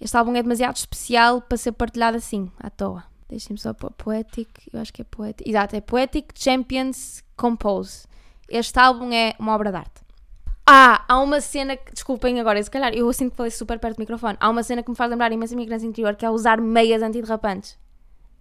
Este 0.00 0.16
álbum 0.16 0.34
é 0.36 0.42
demasiado 0.42 0.76
especial 0.76 1.40
para 1.40 1.56
ser 1.56 1.72
partilhado 1.72 2.16
assim, 2.16 2.50
à 2.58 2.68
toa. 2.68 3.04
Deixem-me 3.28 3.58
só 3.58 3.72
pôr 3.72 3.90
Poetic, 3.92 4.48
eu 4.72 4.80
acho 4.80 4.92
que 4.92 5.02
é 5.02 5.04
Poetic. 5.04 5.48
Exato, 5.48 5.74
é 5.74 5.80
Poetic 5.80 6.32
Champions 6.34 7.24
Compose. 7.36 8.06
Este 8.48 8.78
álbum 8.78 9.12
é 9.12 9.34
uma 9.38 9.54
obra 9.54 9.70
de 9.70 9.76
arte. 9.78 10.06
Ah, 10.64 11.04
há 11.08 11.18
uma 11.20 11.40
cena 11.40 11.76
que, 11.76 11.92
desculpem 11.92 12.40
agora, 12.40 12.62
se 12.62 12.70
calhar 12.70 12.92
eu 12.92 13.12
sinto 13.12 13.30
que 13.30 13.36
falei 13.36 13.50
super 13.50 13.78
perto 13.78 13.96
do 13.96 14.00
microfone. 14.00 14.36
Há 14.40 14.48
uma 14.50 14.62
cena 14.62 14.82
que 14.82 14.90
me 14.90 14.96
faz 14.96 15.10
lembrar 15.10 15.32
imenso 15.32 15.54
a 15.54 15.56
minha 15.56 15.66
criança 15.66 15.86
interior, 15.86 16.14
que 16.14 16.26
é 16.26 16.30
usar 16.30 16.60
meias 16.60 17.02
antiderrapantes. 17.02 17.78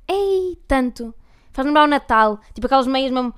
Ei, 0.07 0.59
tanto! 0.67 1.13
Faz 1.51 1.65
lembrar 1.65 1.85
o 1.85 1.87
Natal, 1.87 2.39
tipo 2.53 2.67
aquelas 2.67 2.85
meias 2.85 3.11
mesmo 3.11 3.33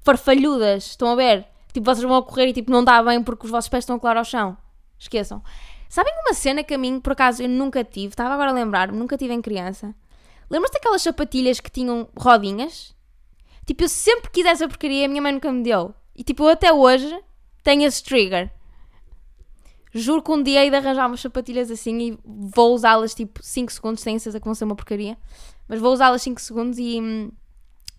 farfalhudas, 0.00 0.86
estão 0.86 1.08
a 1.08 1.14
ver? 1.16 1.46
Tipo, 1.72 1.84
vocês 1.84 2.02
vão 2.02 2.16
a 2.16 2.22
correr 2.22 2.48
e 2.48 2.52
tipo, 2.52 2.70
não 2.70 2.82
dá 2.82 3.02
bem 3.02 3.22
porque 3.22 3.44
os 3.44 3.50
vossos 3.50 3.68
pés 3.68 3.82
estão 3.82 3.96
a 3.96 4.00
colar 4.00 4.16
ao 4.16 4.24
chão. 4.24 4.56
Esqueçam. 4.98 5.42
Sabem 5.88 6.12
uma 6.20 6.34
cena 6.34 6.62
que 6.62 6.74
a 6.74 6.78
mim, 6.78 7.00
por 7.00 7.12
acaso, 7.12 7.42
eu 7.42 7.48
nunca 7.48 7.82
tive, 7.82 8.08
estava 8.08 8.34
agora 8.34 8.50
a 8.50 8.54
lembrar-me, 8.54 8.98
nunca 8.98 9.16
tive 9.16 9.32
em 9.32 9.40
criança. 9.40 9.94
Lembras-te 10.50 10.74
daquelas 10.74 11.02
sapatilhas 11.02 11.60
que 11.60 11.70
tinham 11.70 12.08
rodinhas? 12.16 12.94
Tipo, 13.66 13.84
eu 13.84 13.88
sempre 13.88 14.30
quis 14.30 14.46
essa 14.46 14.66
porcaria 14.68 15.04
a 15.04 15.08
minha 15.08 15.20
mãe 15.20 15.32
nunca 15.32 15.50
me 15.52 15.62
deu. 15.62 15.94
E 16.14 16.22
tipo, 16.22 16.42
eu 16.42 16.48
até 16.48 16.72
hoje 16.72 17.18
tenho 17.62 17.84
esse 17.84 18.02
trigger. 18.02 18.50
Juro 19.92 20.22
que 20.22 20.30
um 20.30 20.42
dia 20.42 20.62
hei 20.62 20.70
de 20.70 20.76
arranjar 20.76 21.06
umas 21.06 21.20
sapatilhas 21.20 21.70
assim 21.70 21.98
e 21.98 22.18
vou 22.24 22.74
usá-las 22.74 23.14
tipo 23.14 23.40
5 23.42 23.72
segundos, 23.72 24.02
sem 24.02 24.18
certeza 24.18 24.38
que 24.38 24.44
vão 24.44 24.54
ser 24.54 24.64
uma 24.64 24.76
porcaria. 24.76 25.16
Mas 25.66 25.80
vou 25.80 25.92
usá-las 25.92 26.22
5 26.22 26.40
segundos 26.40 26.78
e 26.78 27.00
hum, 27.00 27.30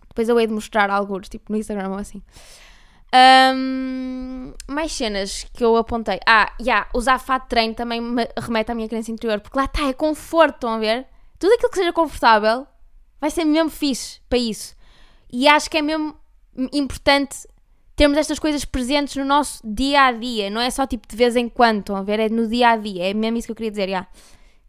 depois 0.08 0.28
eu 0.28 0.38
hei 0.38 0.46
de 0.46 0.52
mostrar 0.52 0.90
alguns, 0.90 1.28
tipo 1.28 1.52
no 1.52 1.58
Instagram 1.58 1.90
ou 1.90 1.98
assim. 1.98 2.22
Um, 3.12 4.52
mais 4.68 4.92
cenas 4.92 5.44
que 5.52 5.64
eu 5.64 5.76
apontei. 5.76 6.20
Ah, 6.26 6.52
já, 6.60 6.64
yeah, 6.64 6.88
usar 6.94 7.18
fato 7.18 7.44
de 7.44 7.48
treino 7.48 7.74
também 7.74 8.00
me 8.00 8.28
remete 8.38 8.70
à 8.70 8.74
minha 8.74 8.88
crença 8.88 9.10
interior, 9.10 9.40
porque 9.40 9.58
lá 9.58 9.64
está, 9.64 9.88
é 9.88 9.92
conforto, 9.92 10.54
estão 10.54 10.70
a 10.70 10.78
ver? 10.78 11.06
Tudo 11.38 11.54
aquilo 11.54 11.70
que 11.70 11.78
seja 11.78 11.92
confortável 11.92 12.66
vai 13.20 13.30
ser 13.30 13.44
mesmo 13.44 13.70
fixe 13.70 14.20
para 14.28 14.38
isso. 14.38 14.76
E 15.32 15.48
acho 15.48 15.68
que 15.68 15.78
é 15.78 15.82
mesmo 15.82 16.14
importante 16.72 17.48
termos 17.96 18.16
estas 18.16 18.38
coisas 18.38 18.64
presentes 18.64 19.16
no 19.16 19.24
nosso 19.24 19.60
dia 19.62 20.04
a 20.04 20.12
dia, 20.12 20.48
não 20.48 20.60
é 20.60 20.70
só 20.70 20.86
tipo 20.86 21.06
de 21.06 21.14
vez 21.14 21.36
em 21.36 21.48
quando, 21.48 21.80
estão 21.80 21.96
a 21.96 22.02
ver? 22.02 22.18
É 22.18 22.28
no 22.28 22.48
dia 22.48 22.70
a 22.70 22.76
dia, 22.76 23.10
é 23.10 23.14
mesmo 23.14 23.36
isso 23.36 23.46
que 23.46 23.52
eu 23.52 23.56
queria 23.56 23.70
dizer, 23.70 23.90
já. 23.90 24.06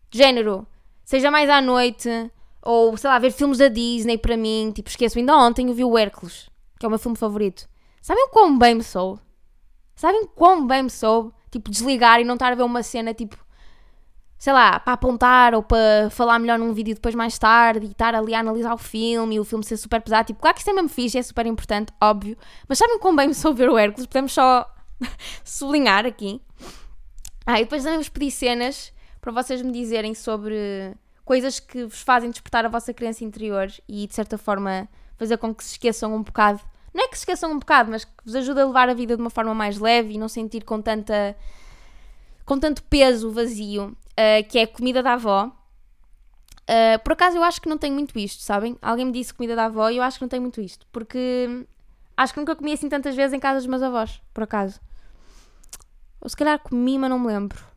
De 0.09 0.17
género, 0.17 0.67
seja 1.05 1.31
mais 1.31 1.49
à 1.49 1.61
noite, 1.61 2.09
ou 2.61 2.97
sei 2.97 3.09
lá, 3.09 3.17
ver 3.19 3.31
filmes 3.31 3.57
da 3.57 3.69
Disney 3.69 4.17
para 4.17 4.35
mim, 4.35 4.71
tipo, 4.75 4.89
esqueço, 4.89 5.17
ainda 5.17 5.35
ontem 5.37 5.69
eu 5.69 5.73
vi 5.73 5.85
o 5.85 5.97
Hércules, 5.97 6.49
que 6.77 6.85
é 6.85 6.87
o 6.87 6.89
meu 6.89 6.99
filme 6.99 7.17
favorito. 7.17 7.70
Sabem 8.01 8.27
quão 8.29 8.57
bem 8.57 8.75
me 8.75 8.83
soube? 8.83 9.21
Sabem 9.95 10.25
quão 10.35 10.65
bem 10.65 10.83
me 10.83 10.89
soube? 10.89 11.31
Tipo, 11.51 11.69
desligar 11.69 12.19
e 12.19 12.23
não 12.23 12.33
estar 12.33 12.51
a 12.51 12.55
ver 12.55 12.63
uma 12.63 12.81
cena, 12.81 13.13
tipo, 13.13 13.37
sei 14.37 14.51
lá, 14.53 14.79
para 14.79 14.93
apontar 14.93 15.53
ou 15.53 15.61
para 15.61 16.09
falar 16.09 16.39
melhor 16.39 16.57
num 16.57 16.73
vídeo 16.73 16.95
depois 16.95 17.13
mais 17.13 17.37
tarde 17.37 17.85
e 17.85 17.91
estar 17.91 18.15
ali 18.15 18.33
a 18.33 18.39
analisar 18.39 18.73
o 18.73 18.77
filme 18.77 19.35
e 19.35 19.39
o 19.39 19.43
filme 19.43 19.63
ser 19.63 19.77
super 19.77 20.01
pesado. 20.01 20.25
Tipo, 20.25 20.41
claro 20.41 20.55
que 20.55 20.61
isso 20.61 20.69
é 20.71 20.73
mesmo 20.73 20.89
fixe, 20.89 21.19
é 21.19 21.21
super 21.21 21.45
importante, 21.45 21.93
óbvio. 22.01 22.35
Mas 22.67 22.79
sabem 22.79 22.97
quão 22.97 23.15
bem 23.15 23.27
me 23.27 23.35
soube 23.35 23.59
ver 23.59 23.69
o 23.69 23.77
Hércules? 23.77 24.07
Podemos 24.07 24.33
só 24.33 24.67
sublinhar 25.45 26.05
aqui. 26.07 26.41
Ah, 27.45 27.59
e 27.59 27.65
depois 27.65 27.83
também 27.83 27.99
vos 27.99 28.09
pedi 28.09 28.31
cenas 28.31 28.91
para 29.19 29.31
vocês 29.31 29.61
me 29.61 29.71
dizerem 29.71 30.15
sobre 30.15 30.95
coisas 31.23 31.59
que 31.59 31.85
vos 31.85 32.01
fazem 32.01 32.31
despertar 32.31 32.65
a 32.65 32.69
vossa 32.69 32.91
crença 32.93 33.23
interior 33.23 33.71
e 33.87 34.07
de 34.07 34.15
certa 34.15 34.39
forma 34.39 34.89
fazer 35.17 35.37
com 35.37 35.53
que 35.53 35.63
se 35.63 35.73
esqueçam 35.73 36.15
um 36.15 36.23
bocado 36.23 36.59
não 36.93 37.05
é 37.05 37.07
que 37.07 37.15
se 37.15 37.21
esqueçam 37.21 37.51
um 37.51 37.59
bocado, 37.59 37.89
mas 37.89 38.03
que 38.03 38.11
vos 38.23 38.35
ajuda 38.35 38.63
a 38.63 38.65
levar 38.65 38.89
a 38.89 38.93
vida 38.93 39.15
de 39.15 39.21
uma 39.21 39.29
forma 39.29 39.53
mais 39.53 39.77
leve 39.77 40.13
e 40.13 40.17
não 40.17 40.27
sentir 40.27 40.63
com 40.63 40.81
tanta 40.81 41.35
com 42.45 42.59
tanto 42.59 42.83
peso 42.83 43.31
vazio, 43.31 43.85
uh, 43.89 44.49
que 44.49 44.59
é 44.59 44.65
comida 44.65 45.01
da 45.01 45.13
avó. 45.13 45.51
Uh, 46.63 46.99
por 47.03 47.13
acaso 47.13 47.37
eu 47.37 47.43
acho 47.43 47.61
que 47.61 47.69
não 47.69 47.77
tenho 47.77 47.93
muito 47.93 48.17
isto, 48.19 48.41
sabem? 48.41 48.77
Alguém 48.81 49.05
me 49.05 49.11
disse 49.11 49.33
comida 49.33 49.55
da 49.55 49.65
avó 49.65 49.89
e 49.89 49.97
eu 49.97 50.03
acho 50.03 50.17
que 50.17 50.23
não 50.23 50.29
tenho 50.29 50.41
muito 50.41 50.59
isto, 50.59 50.85
porque 50.91 51.65
acho 52.17 52.33
que 52.33 52.39
nunca 52.39 52.55
comi 52.55 52.73
assim 52.73 52.89
tantas 52.89 53.15
vezes 53.15 53.33
em 53.33 53.39
casa 53.39 53.59
dos 53.59 53.67
meus 53.67 53.81
avós, 53.81 54.21
por 54.33 54.43
acaso. 54.43 54.79
Ou 56.19 56.29
se 56.29 56.35
calhar 56.35 56.59
comi, 56.59 56.97
mas 56.97 57.09
não 57.09 57.19
me 57.19 57.27
lembro. 57.27 57.71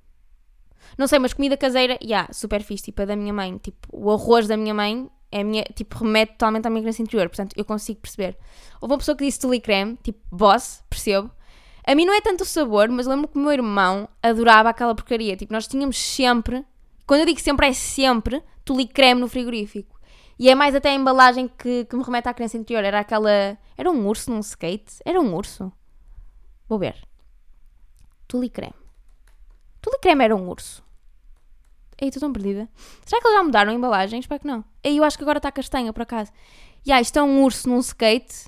Não 0.98 1.07
sei, 1.07 1.18
mas 1.18 1.33
comida 1.33 1.57
caseira, 1.57 1.94
já, 1.94 2.07
yeah, 2.07 2.33
super 2.33 2.62
fixe, 2.62 2.85
tipo 2.85 3.03
a 3.03 3.05
da 3.05 3.16
minha 3.16 3.33
mãe. 3.33 3.59
Tipo, 3.59 3.88
o 3.92 4.11
arroz 4.11 4.46
da 4.46 4.57
minha 4.57 4.74
mãe 4.74 5.09
é 5.35 5.42
minha, 5.42 5.64
tipo, 5.75 5.99
remete 5.99 6.35
totalmente 6.35 6.64
à 6.64 6.70
minha 6.70 6.81
crença 6.81 7.03
interior, 7.03 7.29
portanto 7.29 7.55
eu 7.57 7.64
consigo 7.64 8.01
perceber. 8.01 8.38
Houve 8.81 8.92
uma 8.92 8.99
pessoa 8.99 9.16
que 9.16 9.25
disse 9.25 9.40
tule 9.40 9.61
creme, 9.61 9.99
tipo, 10.01 10.20
boss, 10.31 10.85
percebo. 10.88 11.29
A 11.85 11.92
mim 11.92 12.07
não 12.07 12.14
é 12.14 12.20
tanto 12.20 12.42
o 12.42 12.47
sabor, 12.47 12.88
mas 12.88 13.09
lembro 13.09 13.27
que 13.27 13.37
o 13.37 13.40
meu 13.40 13.51
irmão 13.51 14.09
adorava 14.23 14.68
aquela 14.68 14.94
porcaria. 14.94 15.37
Tipo, 15.37 15.53
nós 15.53 15.66
tínhamos 15.66 15.99
sempre, 15.99 16.64
quando 17.05 17.20
eu 17.20 17.27
digo 17.27 17.40
sempre, 17.40 17.66
é 17.66 17.73
sempre 17.73 18.42
tule 18.64 18.87
creme 18.87 19.20
no 19.20 19.29
frigorífico. 19.29 19.99
E 20.38 20.49
é 20.49 20.55
mais 20.55 20.73
até 20.73 20.90
a 20.90 20.94
embalagem 20.94 21.49
que, 21.49 21.85
que 21.85 21.97
me 21.97 22.05
remete 22.05 22.29
à 22.29 22.35
crença 22.35 22.57
interior. 22.57 22.85
Era 22.85 23.01
aquela. 23.01 23.59
Era 23.77 23.90
um 23.90 24.07
urso 24.07 24.31
num 24.31 24.40
skate? 24.40 24.99
Era 25.05 25.20
um 25.20 25.35
urso? 25.35 25.73
Vou 26.68 26.79
ver. 26.79 26.97
Tule 28.29 28.49
creme. 28.49 28.75
Tule 29.81 29.99
creme 29.99 30.25
era 30.25 30.35
um 30.35 30.49
urso. 30.49 30.83
Ei, 32.05 32.09
estou 32.09 32.21
tão 32.21 32.35
perdida. 32.35 32.69
Será 33.07 33.19
que 33.19 33.27
eles 33.27 33.38
já 33.38 33.43
mudaram 33.43 33.73
a 33.73 33.75
embalagem? 33.75 34.21
Espero 34.21 34.38
que 34.38 34.47
não. 34.47 34.62
Ei, 34.83 34.99
eu 34.99 35.05
acho 35.05 35.17
que 35.17 35.25
agora 35.25 35.38
está 35.38 35.51
castanha, 35.51 35.90
por 35.90 36.03
acaso. 36.03 36.31
E 36.85 36.93
ah, 36.93 37.01
isto 37.01 37.19
é 37.19 37.23
um 37.23 37.43
urso 37.43 37.67
num 37.67 37.79
skate. 37.79 38.45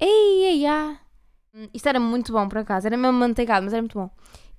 Ei, 0.00 0.44
ei, 0.44 0.66
ah. 0.66 0.98
Isto 1.72 1.88
era 1.88 2.00
muito 2.00 2.32
bom, 2.32 2.48
por 2.48 2.58
acaso. 2.58 2.88
Era 2.88 2.96
mesmo 2.96 3.16
manteigado, 3.16 3.62
mas 3.62 3.72
era 3.72 3.80
muito 3.80 3.96
bom. 3.96 4.10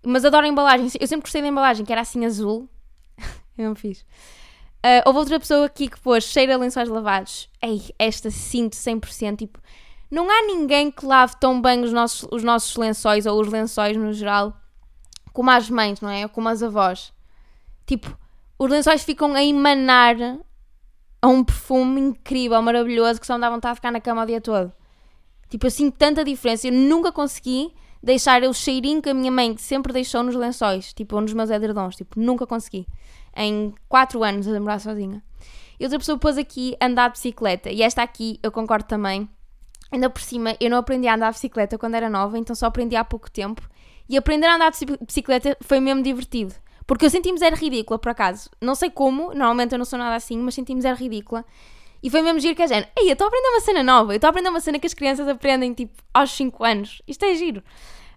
Mas 0.01 0.23
adoro 0.23 0.45
a 0.45 0.47
embalagem. 0.47 0.87
Eu 0.97 1.07
sempre 1.07 1.23
gostei 1.23 1.41
da 1.41 1.49
embalagem, 1.49 1.85
que 1.85 1.91
era 1.91 1.99
assim 1.99 2.25
azul. 2.25 2.69
eu 3.57 3.67
não 3.67 3.75
fiz. 3.75 3.99
Uh, 3.99 5.03
houve 5.05 5.19
outra 5.19 5.37
pessoa 5.37 5.65
aqui 5.65 5.89
que 5.89 5.99
pôs 5.99 6.23
cheira 6.23 6.55
a 6.55 6.57
lençóis 6.57 6.87
lavados. 6.87 7.49
Ei, 7.61 7.81
esta 7.99 8.31
sinto 8.31 8.77
100%. 8.77 9.39
Tipo, 9.39 9.59
não 10.09 10.29
há 10.31 10.43
ninguém 10.43 10.89
que 10.89 11.05
lave 11.05 11.35
tão 11.37 11.61
bem 11.61 11.83
os 11.83 11.91
nossos, 11.91 12.25
os 12.31 12.43
nossos 12.43 12.77
lençóis 12.77 13.25
ou 13.25 13.41
os 13.41 13.49
lençóis 13.49 13.97
no 13.97 14.13
geral 14.13 14.55
como 15.33 15.51
as 15.51 15.69
mães, 15.69 15.99
não 15.99 16.09
é? 16.09 16.23
Ou 16.23 16.29
como 16.29 16.47
as 16.47 16.63
avós. 16.63 17.13
Tipo, 17.85 18.17
os 18.57 18.69
lençóis 18.69 19.03
ficam 19.03 19.33
a 19.33 19.43
emanar 19.43 20.15
a 21.21 21.27
um 21.27 21.43
perfume 21.43 22.01
incrível, 22.01 22.61
maravilhoso, 22.61 23.19
que 23.19 23.27
só 23.27 23.35
me 23.35 23.41
dá 23.41 23.49
vontade 23.49 23.73
de 23.73 23.77
ficar 23.77 23.91
na 23.91 23.99
cama 23.99 24.23
o 24.23 24.25
dia 24.25 24.41
todo. 24.41 24.71
Tipo, 25.49 25.67
eu 25.67 25.71
sinto 25.71 25.97
tanta 25.97 26.23
diferença. 26.23 26.67
Eu 26.67 26.73
nunca 26.73 27.11
consegui 27.11 27.73
deixar 28.01 28.43
o 28.43 28.53
cheirinho 28.53 29.01
que 29.01 29.09
a 29.09 29.13
minha 29.13 29.31
mãe 29.31 29.57
sempre 29.57 29.91
deixou 29.91 30.23
nos 30.23 30.35
lençóis, 30.35 30.93
tipo, 30.93 31.15
ou 31.15 31.21
nos 31.21 31.33
meus 31.33 31.49
edredons. 31.49 31.95
Tipo, 31.95 32.19
nunca 32.19 32.45
consegui. 32.45 32.87
Em 33.35 33.73
4 33.89 34.23
anos 34.23 34.47
a 34.47 34.51
demorar 34.51 34.79
sozinha. 34.79 35.23
E 35.79 35.83
outra 35.83 35.99
pessoa 35.99 36.17
pôs 36.17 36.37
aqui 36.37 36.75
andar 36.81 37.09
de 37.09 37.13
bicicleta. 37.13 37.69
E 37.69 37.81
esta 37.81 38.01
aqui 38.01 38.39
eu 38.41 38.51
concordo 38.51 38.85
também. 38.85 39.29
Ainda 39.91 40.09
por 40.09 40.21
cima, 40.21 40.55
eu 40.59 40.69
não 40.69 40.77
aprendi 40.77 41.07
a 41.07 41.15
andar 41.15 41.29
de 41.31 41.35
bicicleta 41.35 41.77
quando 41.77 41.95
era 41.95 42.09
nova, 42.09 42.37
então 42.37 42.55
só 42.55 42.67
aprendi 42.67 42.95
há 42.95 43.03
pouco 43.03 43.29
tempo. 43.29 43.61
E 44.07 44.17
aprender 44.17 44.47
a 44.47 44.55
andar 44.55 44.71
de 44.71 44.85
bicicleta 45.05 45.57
foi 45.61 45.79
mesmo 45.79 46.01
divertido. 46.01 46.53
Porque 46.87 47.05
eu 47.05 47.09
senti-me 47.09 47.37
zero 47.37 47.55
ridícula, 47.55 47.97
por 47.97 48.09
acaso. 48.09 48.49
Não 48.61 48.75
sei 48.75 48.89
como, 48.89 49.33
normalmente 49.33 49.71
eu 49.71 49.77
não 49.77 49.85
sou 49.85 49.97
nada 49.97 50.15
assim, 50.15 50.37
mas 50.37 50.53
senti-me 50.53 50.81
zero 50.81 50.97
ridícula. 50.97 51.43
E 52.03 52.09
foi 52.09 52.21
mesmo 52.21 52.39
giro 52.39 52.55
que 52.55 52.61
a 52.61 52.67
gente, 52.67 52.87
ei, 52.97 53.09
eu 53.09 53.13
estou 53.13 53.25
a 53.25 53.27
aprender 53.27 53.47
uma 53.47 53.61
cena 53.61 53.83
nova, 53.83 54.13
eu 54.13 54.17
estou 54.17 54.27
a 54.27 54.29
aprender 54.29 54.49
uma 54.49 54.59
cena 54.59 54.77
que 54.77 54.85
as 54.85 54.93
crianças 54.93 55.27
aprendem, 55.27 55.73
tipo, 55.73 56.03
aos 56.13 56.31
5 56.31 56.63
anos. 56.63 57.01
Isto 57.07 57.25
é 57.25 57.33
giro. 57.33 57.63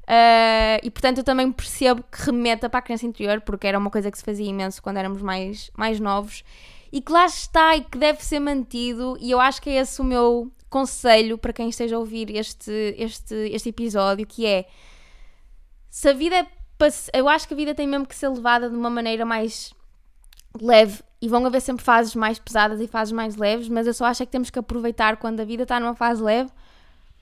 Uh, 0.08 0.80
e 0.82 0.90
portanto 0.90 1.18
eu 1.18 1.24
também 1.24 1.52
percebo 1.52 2.02
que 2.02 2.22
remeta 2.22 2.68
para 2.68 2.78
a 2.78 2.82
criança 2.82 3.06
interior, 3.06 3.40
porque 3.42 3.66
era 3.66 3.78
uma 3.78 3.90
coisa 3.90 4.10
que 4.10 4.18
se 4.18 4.24
fazia 4.24 4.46
imenso 4.46 4.82
quando 4.82 4.98
éramos 4.98 5.22
mais, 5.22 5.70
mais 5.76 6.00
novos. 6.00 6.44
E 6.90 7.00
que 7.00 7.12
lá 7.12 7.26
está 7.26 7.76
e 7.76 7.82
que 7.82 7.98
deve 7.98 8.24
ser 8.24 8.40
mantido, 8.40 9.16
e 9.20 9.30
eu 9.30 9.40
acho 9.40 9.60
que 9.60 9.70
é 9.70 9.74
esse 9.74 10.00
o 10.00 10.04
meu 10.04 10.50
conselho 10.68 11.38
para 11.38 11.52
quem 11.52 11.68
esteja 11.68 11.96
a 11.96 11.98
ouvir 11.98 12.34
este, 12.36 12.94
este, 12.98 13.34
este 13.34 13.70
episódio, 13.70 14.26
que 14.26 14.46
é 14.46 14.66
se 15.88 16.08
a 16.08 16.12
vida 16.12 16.36
é 16.36 16.46
eu 17.12 17.28
acho 17.28 17.48
que 17.48 17.54
a 17.54 17.56
vida 17.56 17.74
tem 17.74 17.86
mesmo 17.86 18.06
que 18.06 18.14
ser 18.14 18.28
levada 18.28 18.70
de 18.70 18.76
uma 18.76 18.90
maneira 18.90 19.24
mais 19.24 19.72
leve 20.60 21.02
e 21.20 21.28
vão 21.28 21.44
haver 21.44 21.60
sempre 21.60 21.84
fases 21.84 22.14
mais 22.14 22.38
pesadas 22.38 22.80
e 22.80 22.86
fases 22.86 23.12
mais 23.12 23.36
leves, 23.36 23.68
mas 23.68 23.86
eu 23.86 23.94
só 23.94 24.06
acho 24.06 24.24
que 24.24 24.30
temos 24.30 24.50
que 24.50 24.58
aproveitar 24.58 25.16
quando 25.16 25.40
a 25.40 25.44
vida 25.44 25.64
está 25.64 25.80
numa 25.80 25.94
fase 25.94 26.22
leve 26.22 26.50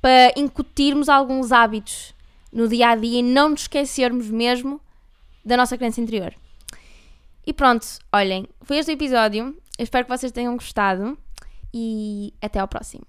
para 0.01 0.33
incutirmos 0.37 1.09
alguns 1.09 1.53
hábitos 1.53 2.15
no 2.53 2.69
dia 2.69 2.91
a 2.91 2.95
dia 2.97 3.21
e 3.21 3.23
não 3.23 3.51
nos 3.51 3.63
esquecermos 3.63 4.31
mesmo 4.31 4.81
da 5.45 5.57
nossa 5.57 5.77
crença 5.77 6.01
interior. 6.01 6.35
E 7.47 7.53
pronto, 7.53 7.87
olhem, 8.13 8.49
foi 8.63 8.79
este 8.79 8.91
o 8.91 8.95
episódio. 8.95 9.57
Eu 9.79 9.85
espero 9.85 10.05
que 10.05 10.17
vocês 10.17 10.33
tenham 10.33 10.55
gostado 10.55 11.17
e 11.73 12.35
até 12.43 12.59
ao 12.59 12.69
próximo. 12.69 13.07